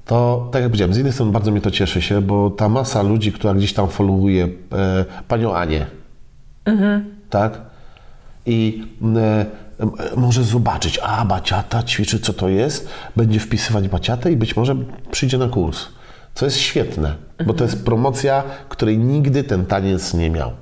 to 0.04 0.48
tak 0.52 0.62
jak 0.62 0.70
powiedziałem, 0.70 0.94
z 0.94 0.96
jednej 0.96 1.12
strony 1.12 1.32
bardzo 1.32 1.50
mnie 1.50 1.60
to 1.60 1.70
cieszy 1.70 2.02
się, 2.02 2.20
bo 2.20 2.50
ta 2.50 2.68
masa 2.68 3.02
ludzi, 3.02 3.32
która 3.32 3.54
gdzieś 3.54 3.72
tam 3.72 3.88
followuje 3.88 4.44
e, 4.72 5.04
panią 5.28 5.54
Anię, 5.54 5.86
tak? 7.30 7.60
I 8.46 8.84
e, 9.16 9.46
może 10.16 10.44
zobaczyć, 10.44 10.98
a 11.02 11.24
baciata 11.24 11.82
ćwiczy, 11.82 12.20
co 12.20 12.32
to 12.32 12.48
jest, 12.48 12.88
będzie 13.16 13.40
wpisywać 13.40 13.88
baciatę 13.88 14.32
i 14.32 14.36
być 14.36 14.56
może 14.56 14.76
przyjdzie 15.10 15.38
na 15.38 15.48
kurs. 15.48 15.86
Co 16.34 16.44
jest 16.44 16.58
świetne, 16.58 17.14
bo 17.46 17.54
to 17.54 17.64
jest 17.64 17.84
promocja, 17.84 18.42
której 18.68 18.98
nigdy 18.98 19.44
ten 19.44 19.66
taniec 19.66 20.14
nie 20.14 20.30
miał. 20.30 20.52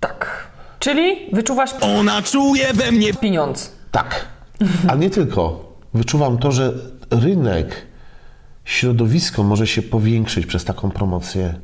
Tak. 0.00 0.46
Czyli 0.78 1.30
wyczuwasz 1.32 1.70
Ona 1.80 2.22
czuje 2.22 2.72
we 2.72 2.92
mnie 2.92 3.14
pieniądz. 3.14 3.72
Tak. 3.90 4.26
A 4.88 4.94
nie 4.94 5.10
tylko. 5.10 5.72
Wyczuwam 5.94 6.38
to, 6.38 6.52
że 6.52 6.72
rynek, 7.10 7.86
środowisko 8.64 9.42
może 9.42 9.66
się 9.66 9.82
powiększyć 9.82 10.46
przez 10.46 10.64
taką 10.64 10.90
promocję. 10.90 11.54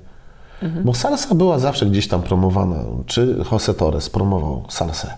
Bo 0.85 0.95
salsa 0.95 1.35
była 1.35 1.59
zawsze 1.59 1.87
gdzieś 1.87 2.09
tam 2.09 2.23
promowana. 2.23 2.77
Czy 3.07 3.45
Jose 3.53 3.75
Torres 3.75 4.11
promował 4.11 4.65
salsę, 4.69 5.15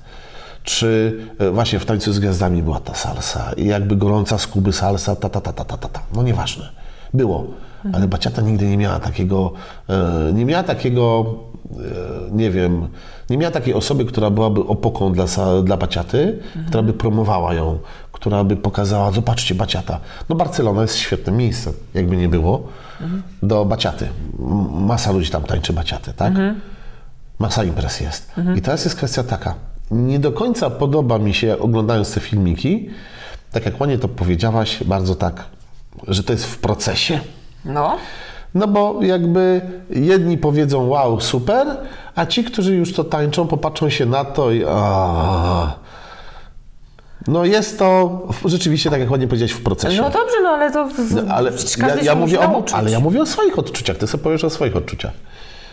czy 0.71 1.19
e, 1.39 1.51
właśnie 1.51 1.79
w 1.79 1.85
Tańcu 1.85 2.13
z 2.13 2.19
Gwiazdami 2.19 2.63
była 2.63 2.81
ta 2.81 2.95
salsa 2.95 3.53
i 3.57 3.67
jakby 3.67 3.97
gorąca 3.97 4.39
z 4.39 4.47
Kuby 4.47 4.73
salsa, 4.73 5.17
ta, 5.17 5.29
ta, 5.29 5.41
ta, 5.41 5.53
ta, 5.53 5.65
ta, 5.65 5.77
ta, 5.77 5.89
ta. 5.89 6.01
No 6.15 6.23
nieważne. 6.23 6.69
Było. 7.15 7.47
Ale 7.93 8.09
Baciata 8.09 8.43
nigdy 8.43 8.67
nie 8.67 8.77
miała 8.77 9.01
takiego, 9.01 9.53
e, 9.89 10.33
nie 10.33 10.45
miała 10.45 10.63
takiego, 10.63 11.35
e, 11.71 11.77
nie 12.33 12.51
wiem, 12.51 12.89
nie 13.31 13.39
miała 13.39 13.51
takiej 13.51 13.75
osoby, 13.75 14.05
która 14.05 14.31
byłaby 14.31 14.61
opoką 14.61 15.13
dla, 15.13 15.25
dla 15.63 15.77
Baciaty, 15.77 16.39
która 16.67 16.83
by 16.83 16.93
promowała 16.93 17.55
ją, 17.55 17.79
która 18.13 18.45
by 18.45 18.57
pokazała, 18.57 19.11
zobaczcie, 19.11 19.55
Baciata. 19.55 20.01
No 20.29 20.37
Barcelona 20.37 20.83
jest 20.83 20.97
świetnym 20.97 21.37
miejscem, 21.37 21.73
jakby 21.95 22.17
nie 22.17 22.29
było, 22.29 22.63
do 23.43 23.65
Baciaty. 23.65 24.09
Masa 24.73 25.13
ludzi 25.13 25.31
tam 25.31 25.43
tańczy 25.43 25.73
Baciaty, 25.73 26.13
tak? 26.13 26.33
Masa 27.39 27.65
imprez 27.65 28.01
jest. 28.01 28.33
I 28.57 28.61
teraz 28.63 28.85
jest 28.85 28.97
kwestia 28.97 29.23
taka. 29.23 29.70
Nie 29.91 30.19
do 30.19 30.33
końca 30.33 30.71
podoba 30.71 31.19
mi 31.19 31.35
się, 31.35 31.59
oglądając 31.59 32.15
te 32.15 32.21
filmiki, 32.21 32.91
tak 33.53 33.65
jak 33.67 33.81
ładnie 33.81 33.99
to 33.99 34.09
powiedziałaś, 34.09 34.85
bardzo 34.85 35.15
tak, 35.15 35.45
że 36.09 36.23
to 36.23 36.33
jest 36.33 36.45
w 36.47 36.59
procesie. 36.59 37.21
No. 37.65 37.97
No 38.55 38.69
bo 38.69 38.99
jakby 39.03 39.61
jedni 39.91 40.39
powiedzą 40.39 40.87
wow, 40.89 41.21
super, 41.21 41.67
a 42.15 42.27
ci, 42.27 42.45
którzy 42.45 42.75
już 42.75 42.93
to 42.95 43.05
tańczą, 43.05 43.47
popatrzą 43.47 43.91
się 43.91 44.07
na 44.07 44.25
to 44.25 44.51
i 44.51 44.65
a. 44.69 45.75
No 47.29 47.45
jest 47.45 47.79
to 47.79 48.09
w- 48.33 48.49
rzeczywiście, 48.49 48.91
tak 48.91 49.01
jak 49.01 49.11
ładnie 49.11 49.27
powiedziałeś, 49.27 49.53
w 49.53 49.63
procesie. 49.63 50.03
No 50.03 50.11
dobrze, 50.11 50.37
no 50.43 50.49
ale 50.49 50.73
to... 50.73 50.89
No, 51.15 51.35
ale 51.35 51.51
ja, 51.51 51.57
każdy 51.87 52.05
ja 52.05 52.15
musi 52.15 52.35
mówię 52.35 52.49
o, 52.49 52.65
ale 52.73 52.91
ja 52.91 53.01
mówię 53.01 53.23
o 53.23 53.27
swoich 53.27 53.59
odczuciach. 53.59 53.97
Ty 53.97 54.07
sobie 54.07 54.25
powiesz 54.25 54.45
o 54.45 54.51
swoich 54.51 54.77
odczuciach. 54.77 55.13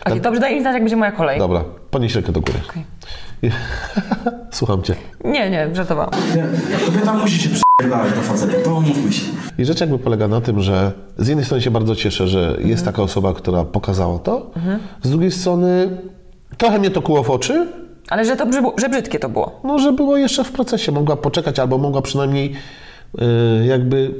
Okej, 0.08 0.20
dobrze, 0.20 0.40
daj 0.40 0.54
mi 0.54 0.60
znać, 0.60 0.74
jak 0.74 0.82
będzie 0.82 0.96
moja 0.96 1.12
kolej. 1.12 1.38
Dobra, 1.38 1.64
podnieś 1.90 2.14
rękę 2.14 2.32
do 2.32 2.40
góry. 2.40 2.58
Okej. 2.70 2.84
Słucham 4.50 4.82
cię. 4.82 4.94
Nie, 5.24 5.50
nie, 5.50 5.74
żartowałam. 5.74 6.10
Kobieta 6.86 7.14
musi 7.14 7.38
się 7.38 7.48
przypierdalać 7.48 8.14
do 8.14 8.20
faceta, 8.20 8.52
to 8.64 8.74
umówmy 8.74 9.12
się. 9.12 9.22
I 9.58 9.64
rzecz 9.64 9.80
jakby 9.80 9.98
polega 9.98 10.28
na 10.28 10.40
tym, 10.40 10.60
że 10.60 10.92
z 11.18 11.28
jednej 11.28 11.44
strony 11.46 11.62
się 11.62 11.70
bardzo 11.70 11.96
cieszę, 11.96 12.28
że 12.28 12.56
jest 12.60 12.84
taka 12.84 13.02
osoba, 13.02 13.34
która 13.34 13.64
pokazała 13.64 14.18
to, 14.18 14.50
z 15.02 15.10
drugiej 15.10 15.30
strony 15.30 15.88
trochę 16.56 16.78
mnie 16.78 16.90
to 16.90 17.02
kuło 17.02 17.22
w 17.22 17.30
oczy, 17.30 17.66
Ale 18.08 18.24
że 18.24 18.36
to 18.36 18.46
że 18.78 18.88
brzydkie 18.88 19.18
to 19.18 19.28
było. 19.28 19.60
no, 19.64 19.78
że 19.78 19.92
było 19.92 20.16
jeszcze 20.16 20.44
w 20.44 20.52
procesie. 20.52 20.92
Mogła 20.92 21.16
poczekać 21.16 21.58
albo 21.58 21.78
mogła 21.78 22.02
przynajmniej 22.02 22.56
yy, 23.18 23.66
jakby, 23.66 24.14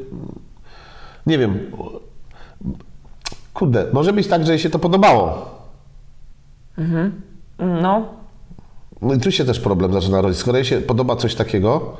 nie 1.26 1.38
wiem, 1.38 1.58
kurde, 3.54 3.86
może 3.92 4.12
być 4.12 4.26
tak, 4.26 4.46
że 4.46 4.52
jej 4.52 4.58
się 4.58 4.70
to 4.70 4.78
podobało. 4.78 5.57
No. 7.58 8.06
No 9.02 9.14
i 9.14 9.18
tu 9.18 9.32
się 9.32 9.44
też 9.44 9.60
problem 9.60 9.92
zaczyna 9.92 10.20
rodzić. 10.20 10.40
Skoro 10.40 10.58
jej 10.58 10.64
się 10.64 10.80
podoba 10.80 11.16
coś 11.16 11.34
takiego, 11.34 11.96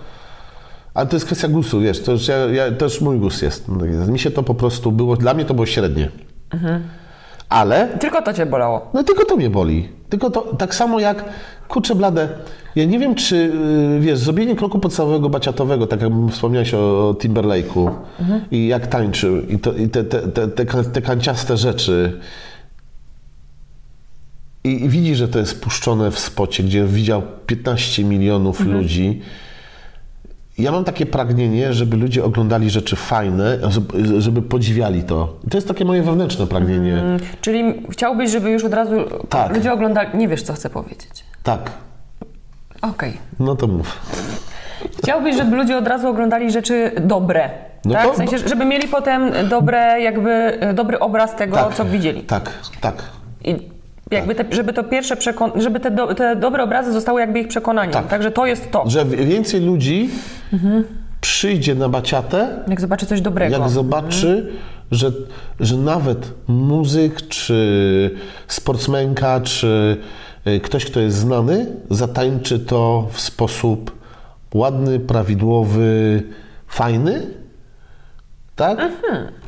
ale 0.95 1.07
to 1.07 1.17
jest 1.17 1.27
kwestia 1.27 1.49
gustu, 1.49 1.81
wiesz, 1.81 2.03
to 2.03 2.13
już, 2.13 2.29
ja, 2.29 2.37
ja, 2.37 2.73
to 2.73 2.85
już 2.85 3.01
mój 3.01 3.19
gust 3.19 3.43
jest. 3.43 3.69
Mi 4.09 4.19
się 4.19 4.31
to 4.31 4.43
po 4.43 4.55
prostu 4.55 4.93
było, 4.93 5.17
dla 5.17 5.35
mnie 5.35 5.45
to 5.45 5.55
było 5.55 5.67
średnie. 5.67 6.11
Ale 7.49 7.89
Tylko 8.01 8.23
to 8.23 8.33
cię 8.33 8.47
bolało. 8.47 8.91
No 8.95 9.05
tylko 9.05 9.25
to 9.25 9.37
mnie 9.37 9.51
boli. 9.51 9.89
Tylko 10.09 10.31
to 10.31 10.41
tak 10.41 10.75
samo 10.75 11.01
jak, 11.01 11.25
kurczę 11.69 11.95
blade, 11.95 12.29
ja 12.77 12.85
nie 12.85 12.99
wiem 12.99 13.15
czy, 13.15 13.37
yy, 13.93 14.01
wiesz, 14.01 14.19
zrobienie 14.19 14.57
kroku 14.57 14.79
podstawowego 14.79 15.29
baciatowego, 15.29 15.87
tak 15.87 16.03
jak 16.03 16.13
wspomniałeś 16.31 16.75
o 16.75 17.15
Timberlake'u 17.19 17.91
i 18.51 18.69
jak 18.69 18.87
tańczył 18.87 19.41
i, 19.41 19.59
to, 19.59 19.73
i 19.73 19.89
te, 19.89 20.05
te, 20.05 20.21
te, 20.21 20.49
te, 20.49 20.85
te 20.85 21.03
kanciaste 21.03 21.57
rzeczy 21.57 22.21
i, 24.69 24.89
widzi, 24.89 25.15
że 25.15 25.29
to 25.29 25.39
jest 25.39 25.61
puszczone 25.63 26.11
w 26.11 26.19
spocie, 26.19 26.63
gdzie 26.63 26.85
widział 26.85 27.23
15 27.47 28.05
milionów 28.05 28.61
ludzi. 28.61 29.23
Ja 30.59 30.73
mam 30.73 30.85
takie 30.85 31.07
pragnienie, 31.07 31.73
żeby 31.73 31.97
ludzie 31.97 32.25
oglądali 32.25 32.71
rzeczy 32.71 32.97
fajne, 32.97 33.59
żeby- 34.19 34.43
podziwiali 34.43 35.03
to. 35.03 35.37
I 35.47 35.51
to 35.51 35.57
jest 35.57 35.69
takie 35.69 35.85
moje 35.85 36.03
wewnętrzne 36.03 36.47
pragnienie. 36.47 37.03
Czyli 37.41 37.75
chciałbyś, 37.91 38.31
żeby 38.31 38.51
już 38.51 38.65
od 38.65 38.75
razu 38.75 38.95
Tak. 39.29 39.57
ludzie 39.57 39.73
oglądali... 39.73 40.09
Nie 40.19 40.29
wiesz, 40.29 40.43
co 40.43 40.53
chcę 40.53 40.71
powiedzieć. 40.71 41.25
Tak, 41.43 41.71
Okej. 42.83 43.13
no 43.41 43.57
to 43.57 43.67
mów. 43.67 43.99
Chciałbyś, 45.03 45.37
żeby 45.37 45.57
ludzie 45.57 45.77
od 45.79 45.87
razu 45.89 46.09
oglądali 46.09 46.51
rzeczy 46.53 46.93
dobre. 47.01 47.51
No 47.85 47.95
tak? 47.95 48.05
to- 48.07 48.13
w 48.13 48.17
sensie, 48.17 48.39
żeby 48.39 48.65
mieli 48.65 48.89
potem 48.89 49.33
dobre, 49.49 50.01
jakby 50.01 50.59
dobry 50.75 50.99
obraz 50.99 51.37
tego, 51.37 51.71
co 51.75 51.85
widzieli. 51.85 52.21
Tak, 52.23 52.51
tak. 52.81 53.03
I 53.45 53.57
jakby 54.11 54.35
te, 54.35 54.45
żeby 54.51 54.73
to 54.73 54.85
pierwsze 54.85 55.15
przekon- 55.17 55.61
żeby 55.61 55.81
te, 55.81 55.91
do, 55.91 56.15
te 56.15 56.37
dobre 56.37 56.63
obrazy 56.63 56.93
zostały 56.93 57.21
jakby 57.21 57.41
ich 57.41 57.49
przekonaniem. 57.49 57.93
Tak. 57.93 58.09
Także 58.09 58.31
to 58.31 58.47
jest 58.47 58.71
to. 58.71 58.85
Że 58.91 59.05
wi- 59.05 59.17
więcej 59.27 59.61
ludzi 59.61 60.11
przyjdzie 61.21 61.75
na 61.75 61.89
baciatę, 61.89 62.49
Jak 62.69 62.81
zobaczy 62.81 63.07
coś 63.07 63.21
dobrego. 63.21 63.59
jak 63.59 63.69
zobaczy, 63.69 64.53
że, 64.91 65.13
że 65.61 65.77
nawet 65.77 66.33
muzyk, 66.49 67.29
czy 67.29 68.11
sportsmenka, 68.49 69.41
czy 69.41 69.97
y, 70.47 70.61
ktoś, 70.61 70.85
kto 70.85 71.01
jest 71.01 71.17
znany, 71.17 71.67
zatańczy 71.91 72.59
to 72.59 73.09
w 73.13 73.21
sposób 73.21 73.99
ładny, 74.55 75.01
prawidłowy, 75.01 76.23
fajny. 76.69 77.27
Tak? 78.57 78.79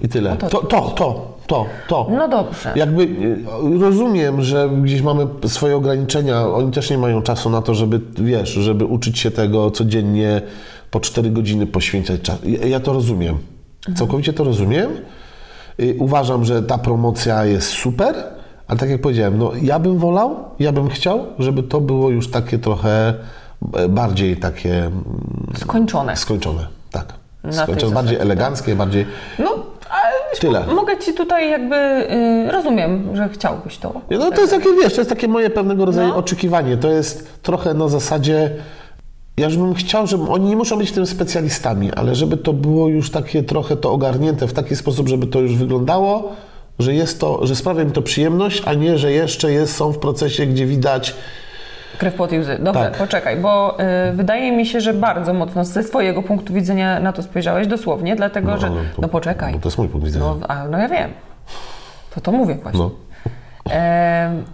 I 0.03 0.09
tyle. 0.09 0.37
To, 0.37 0.49
to, 0.49 0.81
to, 0.91 1.30
to, 1.51 1.67
to. 1.89 2.07
No 2.11 2.29
dobrze. 2.29 2.73
Jakby 2.77 3.03
y, 3.03 3.45
rozumiem, 3.81 4.43
że 4.43 4.71
gdzieś 4.83 5.03
mamy 5.03 5.27
swoje 5.47 5.77
ograniczenia, 5.77 6.49
oni 6.49 6.73
też 6.73 6.91
nie 6.91 6.99
mają 6.99 7.23
czasu 7.23 7.51
na 7.51 7.63
to, 7.63 7.75
żeby, 7.75 8.01
wiesz, 8.19 8.51
żeby 8.51 8.85
uczyć 8.85 9.19
się 9.19 9.31
tego 9.31 9.71
codziennie, 9.71 10.43
po 10.91 11.01
4 11.01 11.31
godziny 11.31 11.67
poświęcać 11.67 12.21
czas. 12.21 12.39
Ja, 12.65 12.81
to 12.81 12.93
rozumiem. 12.93 13.39
Całkowicie 13.97 14.33
to 14.33 14.45
rozumiem. 14.45 14.91
Y, 15.81 15.97
Uważam, 15.99 16.45
że 16.45 16.63
ta 16.63 16.79
promocja 16.79 17.45
jest 17.45 17.69
super, 17.69 18.15
ale 18.69 18.79
tak 18.79 18.91
jak 18.91 19.01
powiedziałem, 19.01 19.39
no 19.39 19.53
ja 19.63 19.79
bym 19.79 19.99
wolał, 19.99 20.37
ja 20.59 20.73
bym 20.73 20.89
chciał, 20.89 21.27
żeby 21.39 21.63
to 21.63 21.81
było 21.81 22.11
już 22.11 22.31
takie 22.31 22.59
trochę 22.59 23.15
e, 23.75 23.89
bardziej 23.89 24.37
takie 24.37 24.79
mm, 24.79 25.05
Skończone. 25.57 26.17
skończone. 26.17 26.67
Tak. 26.91 27.13
Skończone, 27.51 27.95
bardziej 27.95 28.17
tak. 28.17 28.27
eleganckie, 28.27 28.77
bardziej... 28.77 29.07
No, 29.39 29.70
Tyle. 30.39 30.67
mo- 30.67 30.75
mogę 30.75 30.99
ci 30.99 31.15
tutaj 31.15 31.51
jakby, 31.51 31.77
y, 31.77 32.51
rozumiem, 32.53 33.17
że 33.17 33.29
chciałbyś 33.29 33.79
to. 33.79 34.01
No 34.11 34.31
to 34.31 34.41
jest 34.41 34.53
takie, 34.53 34.69
wiesz, 34.83 34.95
to 34.95 35.01
jest 35.01 35.11
takie 35.11 35.29
moje 35.29 35.51
pewnego 35.51 35.85
rodzaju 35.85 36.09
No. 36.09 36.17
oczekiwanie. 36.17 36.77
To 36.77 36.89
jest 36.91 37.43
trochę 37.43 37.75
na 37.75 37.89
zasadzie, 37.89 38.51
ja 39.37 39.45
już 39.47 39.57
bym 39.57 39.75
chciał, 39.75 40.07
żeby 40.07 40.25
oni 40.31 40.49
nie 40.49 40.57
muszą 40.57 40.79
być 40.79 40.93
tym 40.93 41.07
specjalistami, 41.07 41.93
ale 41.93 42.15
żeby 42.15 42.37
to 42.37 42.53
było 42.53 42.89
już 42.89 43.11
takie 43.11 43.43
trochę 43.43 43.77
to 43.77 43.93
ogarnięte 43.93 44.47
w 44.49 44.53
taki 44.53 44.77
sposób, 44.77 45.09
żeby 45.09 45.27
to 45.27 45.41
już 45.41 45.57
wyglądało, 45.57 46.33
że 46.79 46.95
jest 46.95 47.21
to, 47.21 47.47
że 47.47 47.57
sprawia 47.57 47.85
mi 47.85 47.93
to 47.93 48.03
przyjemność, 48.03 48.63
a 48.67 48.75
nie, 48.75 48.99
że 48.99 49.13
jeszcze 49.13 49.53
jest, 49.53 49.77
są 49.77 49.93
w 49.93 49.99
procesie, 49.99 50.47
gdzie 50.47 50.67
widać, 50.67 51.15
Krew, 52.01 52.15
pot 52.15 52.33
i 52.33 52.39
łzy. 52.39 52.59
Dobrze, 52.61 52.81
Tak. 52.85 52.93
poczekaj, 52.99 53.37
bo 53.37 53.79
y, 54.09 54.13
wydaje 54.13 54.53
mi 54.53 54.67
się, 54.67 54.81
że 54.81 54.95
bardzo 54.95 55.35
mocno 55.35 55.65
ze 55.65 55.83
swojego 55.83 56.23
punktu 56.23 56.53
widzenia 56.53 57.01
na 57.01 57.13
to 57.13 57.23
spojrzałeś, 57.23 57.67
dosłownie, 57.67 58.17
dlatego 58.17 58.59
że... 58.59 58.67
ale 58.67 58.77
to- 58.77 59.03
No 59.03 59.09
poczekaj. 59.09 59.53
bo 59.53 59.59
to 59.59 59.69
jest 59.69 59.79
mój 59.79 59.89
punkt 59.89 60.07
widzenia. 60.07 60.25
No, 60.25 60.39
a, 60.49 60.65
no 60.69 60.79
ja 60.79 60.89
wiem. 60.89 61.11
To 62.15 62.21
to 62.21 62.33
mówię 62.33 62.55
właśnie. 62.63 62.81
no, 62.81 62.91
Em, 63.71 64.45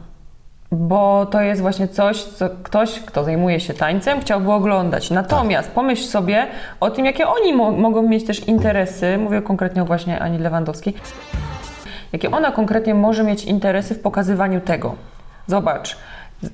bo 0.73 1.27
to 1.27 1.41
jest 1.41 1.61
właśnie 1.61 1.89
coś, 1.89 2.23
co 2.25 2.49
ktoś, 2.63 3.01
kto 3.01 3.25
zajmuje 3.25 3.61
się 3.61 3.75
tańcem, 3.75 4.21
chciałby 4.21 4.53
oglądać. 4.53 5.11
Natomiast 5.11 5.71
pomyśl 5.71 6.05
sobie 6.05 6.47
o 6.81 6.91
tym, 6.91 7.07
jakie 7.07 7.29
oni 7.29 7.53
mo- 7.53 7.73
mogą 7.73 8.03
mieć 8.03 8.27
też 8.27 8.49
interesy. 8.49 9.19
Mówię 9.19 9.43
konkretnie 9.43 9.83
o 9.83 9.85
właśnie 9.85 10.21
Ani 10.21 10.39
Lewandowskiej. 10.39 10.95
Jakie 12.13 12.31
ona 12.31 12.53
konkretnie 12.53 12.95
może 12.95 13.25
mieć 13.25 13.45
interesy 13.45 13.95
w 13.95 14.01
pokazywaniu 14.01 14.61
tego. 14.61 14.95
Zobacz, 15.47 15.97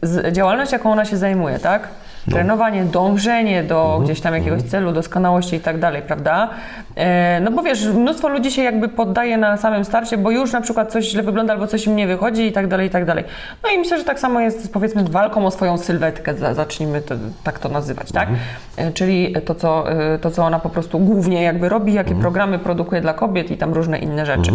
z, 0.02 0.34
działalność, 0.34 0.72
jaką 0.72 0.92
ona 0.92 1.04
się 1.04 1.16
zajmuje, 1.16 1.58
tak? 1.58 1.88
Trenowanie, 2.30 2.84
dążenie 2.84 3.62
do 3.62 4.00
gdzieś 4.04 4.20
tam 4.20 4.34
jakiegoś 4.34 4.62
celu, 4.62 4.92
doskonałości 4.92 5.56
i 5.56 5.60
tak 5.60 5.78
dalej, 5.78 6.02
prawda? 6.02 6.48
E, 6.96 7.40
no 7.40 7.50
bo 7.50 7.62
wiesz, 7.62 7.86
mnóstwo 7.86 8.28
ludzi 8.28 8.50
się 8.50 8.62
jakby 8.62 8.88
poddaje 8.88 9.36
na 9.38 9.56
samym 9.56 9.84
starcie, 9.84 10.18
bo 10.18 10.30
już 10.30 10.52
na 10.52 10.60
przykład 10.60 10.92
coś 10.92 11.04
źle 11.04 11.22
wygląda 11.22 11.52
albo 11.52 11.66
coś 11.66 11.86
im 11.86 11.96
nie 11.96 12.06
wychodzi 12.06 12.42
i 12.46 12.52
tak 12.52 12.66
dalej, 12.68 12.86
i 12.86 12.90
tak 12.90 13.04
dalej. 13.04 13.24
No 13.64 13.70
i 13.70 13.78
myślę, 13.78 13.98
że 13.98 14.04
tak 14.04 14.20
samo 14.20 14.40
jest 14.40 14.64
z 14.64 14.68
powiedzmy 14.68 15.04
walką 15.04 15.46
o 15.46 15.50
swoją 15.50 15.78
sylwetkę, 15.78 16.34
za- 16.34 16.54
zacznijmy 16.54 17.00
to, 17.00 17.14
tak 17.44 17.58
to 17.58 17.68
nazywać, 17.68 18.12
tak? 18.12 18.28
E, 18.76 18.92
czyli 18.92 19.34
to 19.44 19.54
co, 19.54 19.92
e, 19.92 20.18
to, 20.18 20.30
co 20.30 20.44
ona 20.44 20.58
po 20.58 20.68
prostu 20.70 20.98
głównie 20.98 21.42
jakby 21.42 21.68
robi, 21.68 21.92
jakie 21.92 22.14
programy 22.14 22.58
produkuje 22.58 23.00
dla 23.00 23.14
kobiet 23.14 23.50
i 23.50 23.56
tam 23.56 23.72
różne 23.72 23.98
inne 23.98 24.26
rzeczy. 24.26 24.50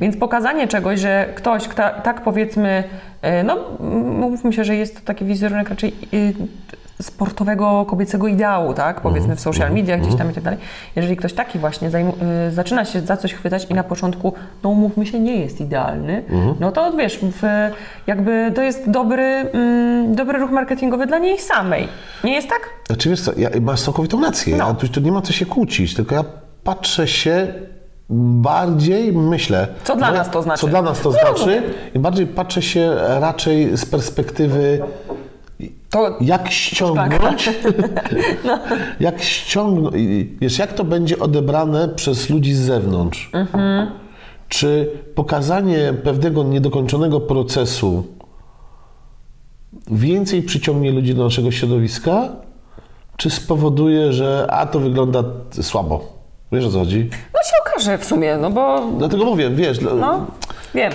Więc 0.00 0.16
pokazanie 0.16 0.68
czegoś, 0.68 1.00
że 1.00 1.26
ktoś, 1.34 1.68
kto, 1.68 1.82
tak 2.02 2.20
powiedzmy, 2.22 2.84
e, 3.22 3.42
no 3.42 3.56
mówmy 4.20 4.52
się, 4.52 4.64
że 4.64 4.76
jest 4.76 4.94
to 5.00 5.00
taki 5.06 5.24
wizerunek 5.24 5.68
raczej 5.68 5.92
y, 6.14 6.34
sportowego 7.02 7.84
kobiecego 7.84 8.28
ideału, 8.28 8.74
tak? 8.74 9.00
Powiedzmy 9.00 9.36
w 9.36 9.40
social 9.40 9.72
mediach 9.72 10.00
gdzieś 10.00 10.14
tam 10.14 10.30
i 10.30 10.34
tak 10.34 10.44
dalej. 10.44 10.58
Jeżeli 10.96 11.16
ktoś 11.16 11.32
taki 11.32 11.58
właśnie 11.58 11.90
zajmu, 11.90 12.14
y, 12.48 12.50
zaczyna 12.54 12.84
się 12.84 13.00
za 13.00 13.16
coś 13.16 13.34
chwytać 13.34 13.66
i 13.70 13.74
na 13.74 13.84
początku, 13.84 14.32
no 14.62 14.72
mówmy 14.74 15.06
się, 15.06 15.20
nie 15.20 15.36
jest 15.36 15.60
idealny, 15.60 16.22
no 16.60 16.72
to 16.72 16.92
wiesz, 16.92 17.18
w, 17.22 17.42
jakby 18.06 18.52
to 18.54 18.62
jest 18.62 18.90
dobry, 18.90 19.22
mm, 19.24 20.14
dobry 20.14 20.38
ruch 20.38 20.50
marketingowy 20.50 21.06
dla 21.06 21.18
niej 21.18 21.38
samej. 21.38 21.88
Nie 22.24 22.32
jest 22.34 22.48
tak? 22.48 22.60
Znaczy 22.86 23.08
wiesz 23.10 23.20
co, 23.20 23.32
ja, 23.36 23.50
masz 23.60 23.80
całkowitą 23.82 24.20
rację, 24.22 24.56
No. 24.56 24.68
ja, 24.68 24.74
tu, 24.74 24.88
tu 24.88 25.00
nie 25.00 25.12
ma 25.12 25.22
co 25.22 25.32
się 25.32 25.46
kłócić, 25.46 25.94
tylko 25.94 26.14
ja 26.14 26.24
patrzę 26.64 27.08
się 27.08 27.46
bardziej, 28.10 29.12
myślę... 29.12 29.68
Co 29.84 29.96
dla 29.96 30.12
nas 30.12 30.30
to 30.30 30.42
znaczy? 30.42 30.60
Co 30.60 30.66
dla 30.66 30.82
nas 30.82 31.00
to 31.00 31.08
No, 31.08 31.12
znaczy 31.12 31.32
rozumiem. 31.32 31.62
i 31.94 31.98
bardziej 31.98 32.26
patrzę 32.26 32.62
się 32.62 32.94
raczej 33.20 33.76
z 33.76 33.86
perspektywy 33.86 34.80
To 35.90 36.16
jak 36.20 36.50
ściągnąć, 36.50 37.50
No. 38.44 38.58
jak 39.00 39.22
ściągnąć, 39.22 39.94
wiesz, 40.40 40.58
jak 40.58 40.72
to 40.72 40.84
będzie 40.84 41.18
odebrane 41.18 41.88
przez 41.88 42.30
ludzi 42.30 42.54
z 42.54 42.60
zewnątrz. 42.60 43.30
Mhm. 43.32 43.90
Czy 44.48 44.90
pokazanie 45.14 45.94
pewnego 46.04 46.44
niedokończonego 46.44 47.20
procesu 47.20 48.04
więcej 49.90 50.42
przyciągnie 50.42 50.90
ludzi 50.92 51.14
do 51.14 51.24
naszego 51.24 51.50
środowiska, 51.50 52.28
czy 53.16 53.30
spowoduje, 53.30 54.12
że 54.12 54.46
a 54.50 54.66
to 54.66 54.80
wygląda 54.80 55.24
słabo? 55.62 56.04
Wiesz 56.52 56.64
o 56.64 56.70
co 56.70 56.78
chodzi? 56.78 57.10
no 57.34 57.40
się 57.42 57.52
okaże 57.66 57.98
w 57.98 58.04
sumie, 58.04 58.36
no 58.36 58.50
bo 58.50 58.90
Dlatego 58.98 59.24
mówię, 59.24 59.50
wiesz, 59.50 59.80
no, 59.80 60.26
wiem. 60.74 60.92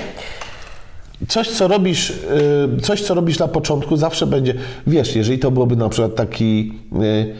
Coś, 1.28 1.50
co 1.50 1.68
robisz, 1.68 2.10
y, 2.10 2.82
coś, 2.82 3.02
co 3.02 3.14
robisz 3.14 3.40
na 3.40 3.48
początku, 3.48 3.98
zawsze 3.98 4.28
będzie, 4.28 4.54
wiesz, 4.88 5.16
jeżeli 5.16 5.40
to 5.40 5.52
byłoby 5.52 5.76
na 5.76 5.90
przykład 5.90 6.16
taki, 6.16 6.80
y, 7.04 7.36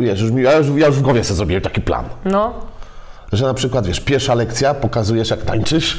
wiesz, 0.00 0.20
już, 0.20 0.30
ja, 0.36 0.56
już, 0.56 0.66
ja 0.76 0.86
już 0.86 0.96
w 0.96 1.02
głowie 1.02 1.24
sobie 1.24 1.36
zrobiłem 1.36 1.62
taki 1.62 1.80
plan, 1.80 2.04
No, 2.24 2.52
że 3.32 3.46
na 3.46 3.54
przykład, 3.54 3.86
wiesz, 3.86 4.00
pierwsza 4.00 4.34
lekcja, 4.34 4.74
pokazujesz 4.74 5.30
jak 5.30 5.42
tańczysz, 5.42 5.98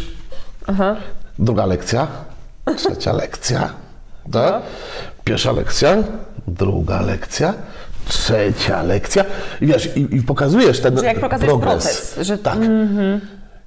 aha. 0.67 0.95
druga 1.39 1.65
lekcja, 1.65 2.07
trzecia 2.77 3.13
lekcja, 3.23 3.69
tak? 4.31 4.61
Pierwsza 5.23 5.51
lekcja, 5.51 5.95
druga 6.47 7.01
lekcja, 7.01 7.53
trzecia 8.07 8.83
lekcja 8.83 9.25
i 9.61 9.65
wiesz, 9.67 9.97
i, 9.97 10.15
i 10.15 10.21
pokazujesz 10.21 10.79
ten 10.79 10.99
Że 10.99 11.05
jak 11.05 11.19
pokazujesz 11.19 11.49
progres. 11.51 11.83
proces, 11.83 12.15
że- 12.27 12.37
Tak. 12.37 12.57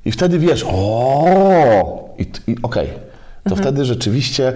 I 0.05 0.13
wtedy 0.13 0.39
wiesz, 0.39 0.65
o, 0.69 2.15
i, 2.19 2.27
i 2.47 2.57
okej. 2.63 3.06
To 3.49 3.51
Mhm. 3.51 3.63
wtedy 3.63 3.85
rzeczywiście 3.85 4.53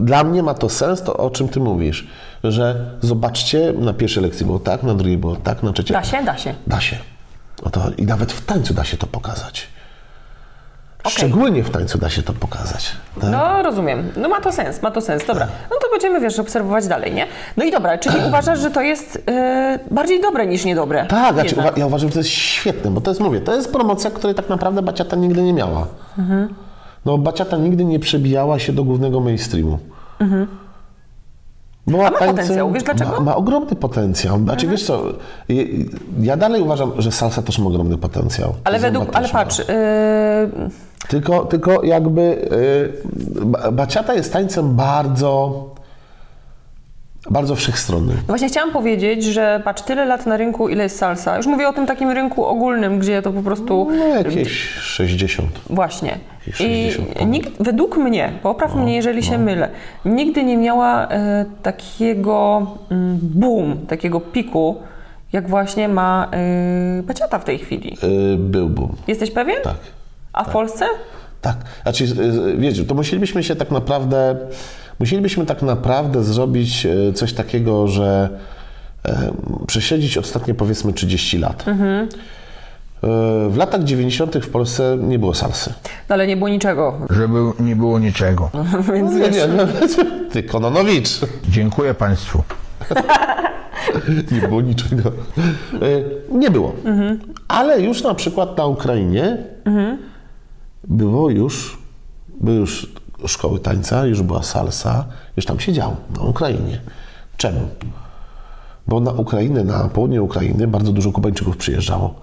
dla 0.00 0.24
mnie 0.24 0.42
ma 0.42 0.54
to 0.54 0.68
sens, 0.68 1.02
to 1.02 1.16
o 1.16 1.30
czym 1.30 1.48
ty 1.48 1.60
mówisz, 1.60 2.06
że 2.44 2.76
zobaczcie, 3.00 3.72
na 3.78 3.92
pierwszej 3.94 4.22
lekcji 4.22 4.46
było 4.46 4.58
tak, 4.58 4.82
na 4.82 4.94
drugiej 4.94 5.18
było 5.18 5.36
tak, 5.36 5.62
na 5.62 5.72
trzeciej. 5.72 5.94
Da 5.96 6.04
się, 6.04 6.22
da 6.24 6.36
się. 6.38 6.54
Da 6.66 6.80
się. 6.80 6.96
No 7.64 7.70
to, 7.70 7.82
I 7.98 8.06
nawet 8.06 8.32
w 8.32 8.46
tańcu 8.46 8.74
da 8.74 8.84
się 8.84 8.96
to 8.96 9.06
pokazać. 9.06 9.66
Okej. 11.00 11.12
Szczególnie 11.12 11.62
w 11.64 11.70
tańcu 11.70 11.98
da 11.98 12.10
się 12.10 12.22
to 12.22 12.32
pokazać. 12.32 12.90
Tak? 13.20 13.30
No, 13.30 13.62
rozumiem. 13.62 14.12
No 14.16 14.28
ma 14.28 14.40
to 14.40 14.52
sens, 14.52 14.82
ma 14.82 14.90
to 14.90 15.00
sens. 15.00 15.26
Dobra. 15.26 15.46
No 15.70 15.76
to 15.82 15.88
będziemy, 15.92 16.20
wiesz, 16.20 16.38
obserwować 16.38 16.86
dalej, 16.88 17.14
nie? 17.14 17.26
No 17.56 17.64
i 17.64 17.70
dobra, 17.70 17.98
czyli 17.98 18.16
uważasz, 18.28 18.58
że 18.60 18.70
to 18.70 18.80
jest 18.82 19.22
e, 19.28 19.78
bardziej 19.90 20.20
dobre 20.22 20.46
niż 20.46 20.64
niedobre? 20.64 21.06
Tak, 21.06 21.34
znaczy, 21.34 21.48
Jednak. 21.54 21.74
uwa- 21.74 21.78
ja 21.80 21.86
uważam, 21.86 22.08
że 22.08 22.12
to 22.14 22.20
jest 22.20 22.30
świetne, 22.30 22.90
bo 22.90 23.00
to 23.00 23.10
jest, 23.10 23.20
mówię, 23.20 23.40
to 23.40 23.54
jest 23.54 23.72
promocja, 23.72 24.10
której 24.10 24.34
tak 24.34 24.48
naprawdę 24.48 24.82
Baciata 24.82 25.16
nigdy 25.16 25.42
nie 25.42 25.52
miała. 25.52 25.86
Mhm. 26.18 26.54
No, 27.06 27.18
Baciata 27.18 27.56
nigdy 27.56 27.84
nie 27.84 27.98
przebijała 27.98 28.58
się 28.58 28.72
do 28.72 28.84
głównego 28.84 29.20
mainstreamu. 29.20 29.78
Była 30.18 30.26
Mhm. 30.26 30.48
ma 31.86 32.10
potencjał, 32.10 32.72
wiesz 32.72 32.82
dlaczego? 32.82 33.04
Mhm. 33.10 33.24
Ma, 33.24 33.30
ma 33.30 33.36
ogromny 33.36 33.76
potencjał. 33.76 34.38
Znaczy, 34.38 34.66
wiesz 34.68 34.84
co, 34.86 35.02
ja- 36.20 36.36
dalej 36.36 36.62
uważam, 36.62 36.92
że 36.98 37.12
salsa 37.12 37.42
też 37.42 37.58
ma 37.58 37.66
ogromny 37.66 37.98
potencjał. 37.98 38.54
Ale 38.64 38.78
Zumba 38.80 38.88
według, 39.00 39.16
ale 39.16 39.28
patrz, 39.28 39.60
e, 39.68 40.48
Tylko, 41.08 41.44
tylko 41.44 41.82
jakby 41.84 42.20
y, 42.20 43.46
ba- 43.46 43.70
baciata 43.72 44.14
jest 44.14 44.32
tańcem 44.32 44.74
bardzo, 44.74 45.64
bardzo 47.30 47.56
wszechstronnym. 47.56 48.16
no 48.16 48.22
właśnie 48.26 48.48
chciałam 48.48 48.72
powiedzieć, 48.72 49.24
że 49.24 49.60
patrz, 49.64 49.82
tyle 49.82 50.04
lat 50.04 50.26
na 50.26 50.36
rynku, 50.36 50.68
ile 50.68 50.82
jest 50.82 50.98
salsa. 50.98 51.36
Już 51.36 51.46
mówię 51.46 51.68
o 51.68 51.72
tym 51.72 51.86
takim 51.86 52.10
rynku 52.10 52.44
ogólnym, 52.44 52.98
gdzie 52.98 53.22
to 53.22 53.32
po 53.32 53.42
prostu... 53.42 53.88
No 53.90 54.06
jakieś 54.06 54.68
60. 54.68 55.50
Właśnie. 55.70 56.18
Jakieś 56.46 56.60
I 56.60 56.92
60 56.92 57.08
ponad. 57.08 57.28
nikt, 57.28 57.62
według 57.62 57.96
mnie, 57.96 58.32
popraw 58.42 58.74
mnie, 58.74 58.96
jeżeli 58.96 59.22
się 59.22 59.38
mylę, 59.38 59.68
nigdy 60.04 60.44
nie 60.44 60.56
miała 60.56 61.08
e, 61.08 61.44
takiego 61.62 62.66
mm, 62.90 63.18
boom, 63.22 63.86
takiego 63.86 64.20
piku, 64.20 64.76
jak 65.32 65.48
właśnie 65.48 65.88
ma 65.88 66.30
e, 66.32 67.02
Baciata 67.02 67.38
w 67.38 67.44
tej 67.44 67.58
chwili. 67.58 67.96
Y, 68.34 68.36
był 68.38 68.68
boom. 68.68 68.96
Jesteś 69.08 69.30
pewien? 69.30 69.56
Tak. 69.64 69.76
A 70.32 70.44
w 70.44 70.48
Polsce? 70.52 70.84
Tak, 71.40 71.56
znaczy, 71.82 72.04
y, 72.04 72.56
wiecie, 72.56 72.84
to 72.84 72.94
musielibyśmy 72.94 73.42
się 73.42 73.56
tak 73.56 73.70
naprawdę, 73.70 74.36
musielibyśmy 74.98 75.46
tak 75.46 75.62
naprawdę 75.62 76.24
zrobić 76.24 76.86
y, 76.86 77.12
coś 77.12 77.32
takiego, 77.32 77.88
że 77.88 78.28
e, 79.04 79.32
przesiedzieć 79.66 80.18
ostatnie 80.18 80.54
powiedzmy 80.54 80.92
30 80.92 81.38
lat. 81.38 81.64
Y, 81.68 81.72
W 83.50 83.54
latach 83.56 83.84
90. 83.84 84.36
w 84.36 84.48
Polsce 84.50 84.98
nie 85.00 85.18
było 85.18 85.34
salsy. 85.34 85.72
No 86.08 86.14
ale 86.14 86.26
nie 86.26 86.36
było 86.36 86.48
niczego. 86.48 86.94
żeby 87.10 87.38
nie 87.60 87.76
było 87.76 87.98
niczego. 87.98 88.50
Więc 88.94 89.12
Nie, 89.12 89.18
wiesz, 89.20 89.34
nie, 89.36 89.46
nie, 89.54 89.66
ty 90.32 90.42
Kononowicz. 90.42 91.08
Dziękuję 91.48 91.94
Państwu. 91.94 92.42
Nie 94.32 94.48
było 94.48 94.60
niczego. 94.60 95.12
Nie 96.32 96.50
było. 96.50 96.72
Ale 97.48 97.80
już 97.80 98.02
na 98.02 98.14
przykład 98.14 98.58
na 98.58 98.66
Ukrainie 98.66 99.36
było 100.84 101.30
już, 101.30 101.78
były 102.40 102.56
już 102.56 102.92
szkoły 103.26 103.58
tańca, 103.58 104.06
już 104.06 104.22
była 104.22 104.42
salsa, 104.42 105.04
już 105.36 105.46
tam 105.46 105.60
się 105.60 105.72
działo, 105.72 105.96
na 106.16 106.22
Ukrainie. 106.22 106.80
Czemu? 107.36 107.60
Bo 108.86 109.00
na 109.00 109.12
Ukrainę, 109.12 109.64
na 109.64 109.88
południe 109.88 110.22
Ukrainy 110.22 110.68
bardzo 110.68 110.92
dużo 110.92 111.12
Kubańczyków 111.12 111.56
przyjeżdżało. 111.56 112.14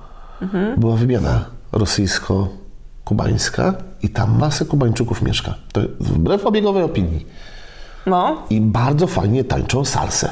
Była 0.77 0.95
wymiana 0.95 1.45
rosyjsko-kubańska 1.71 3.73
i 4.03 4.09
tam 4.09 4.39
masę 4.39 4.65
Kubańczyków 4.65 5.21
mieszka. 5.21 5.53
To 5.71 5.81
wbrew 5.99 6.45
obiegowej 6.45 6.83
opinii. 6.83 7.25
No, 8.05 8.37
I 8.49 8.61
bardzo 8.61 9.07
fajnie 9.07 9.43
tańczą 9.43 9.85
salsę, 9.85 10.29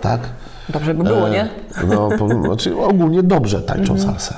tak? 0.00 0.20
dobrze 0.68 0.94
by 0.94 1.04
było, 1.04 1.28
E, 1.28 1.30
nie? 1.30 1.48
No, 1.88 2.08
powiem, 2.18 2.42
znaczy 2.42 2.76
ogólnie 2.76 3.22
dobrze 3.22 3.62
tańczą 3.62 3.98
salsę. 3.98 4.34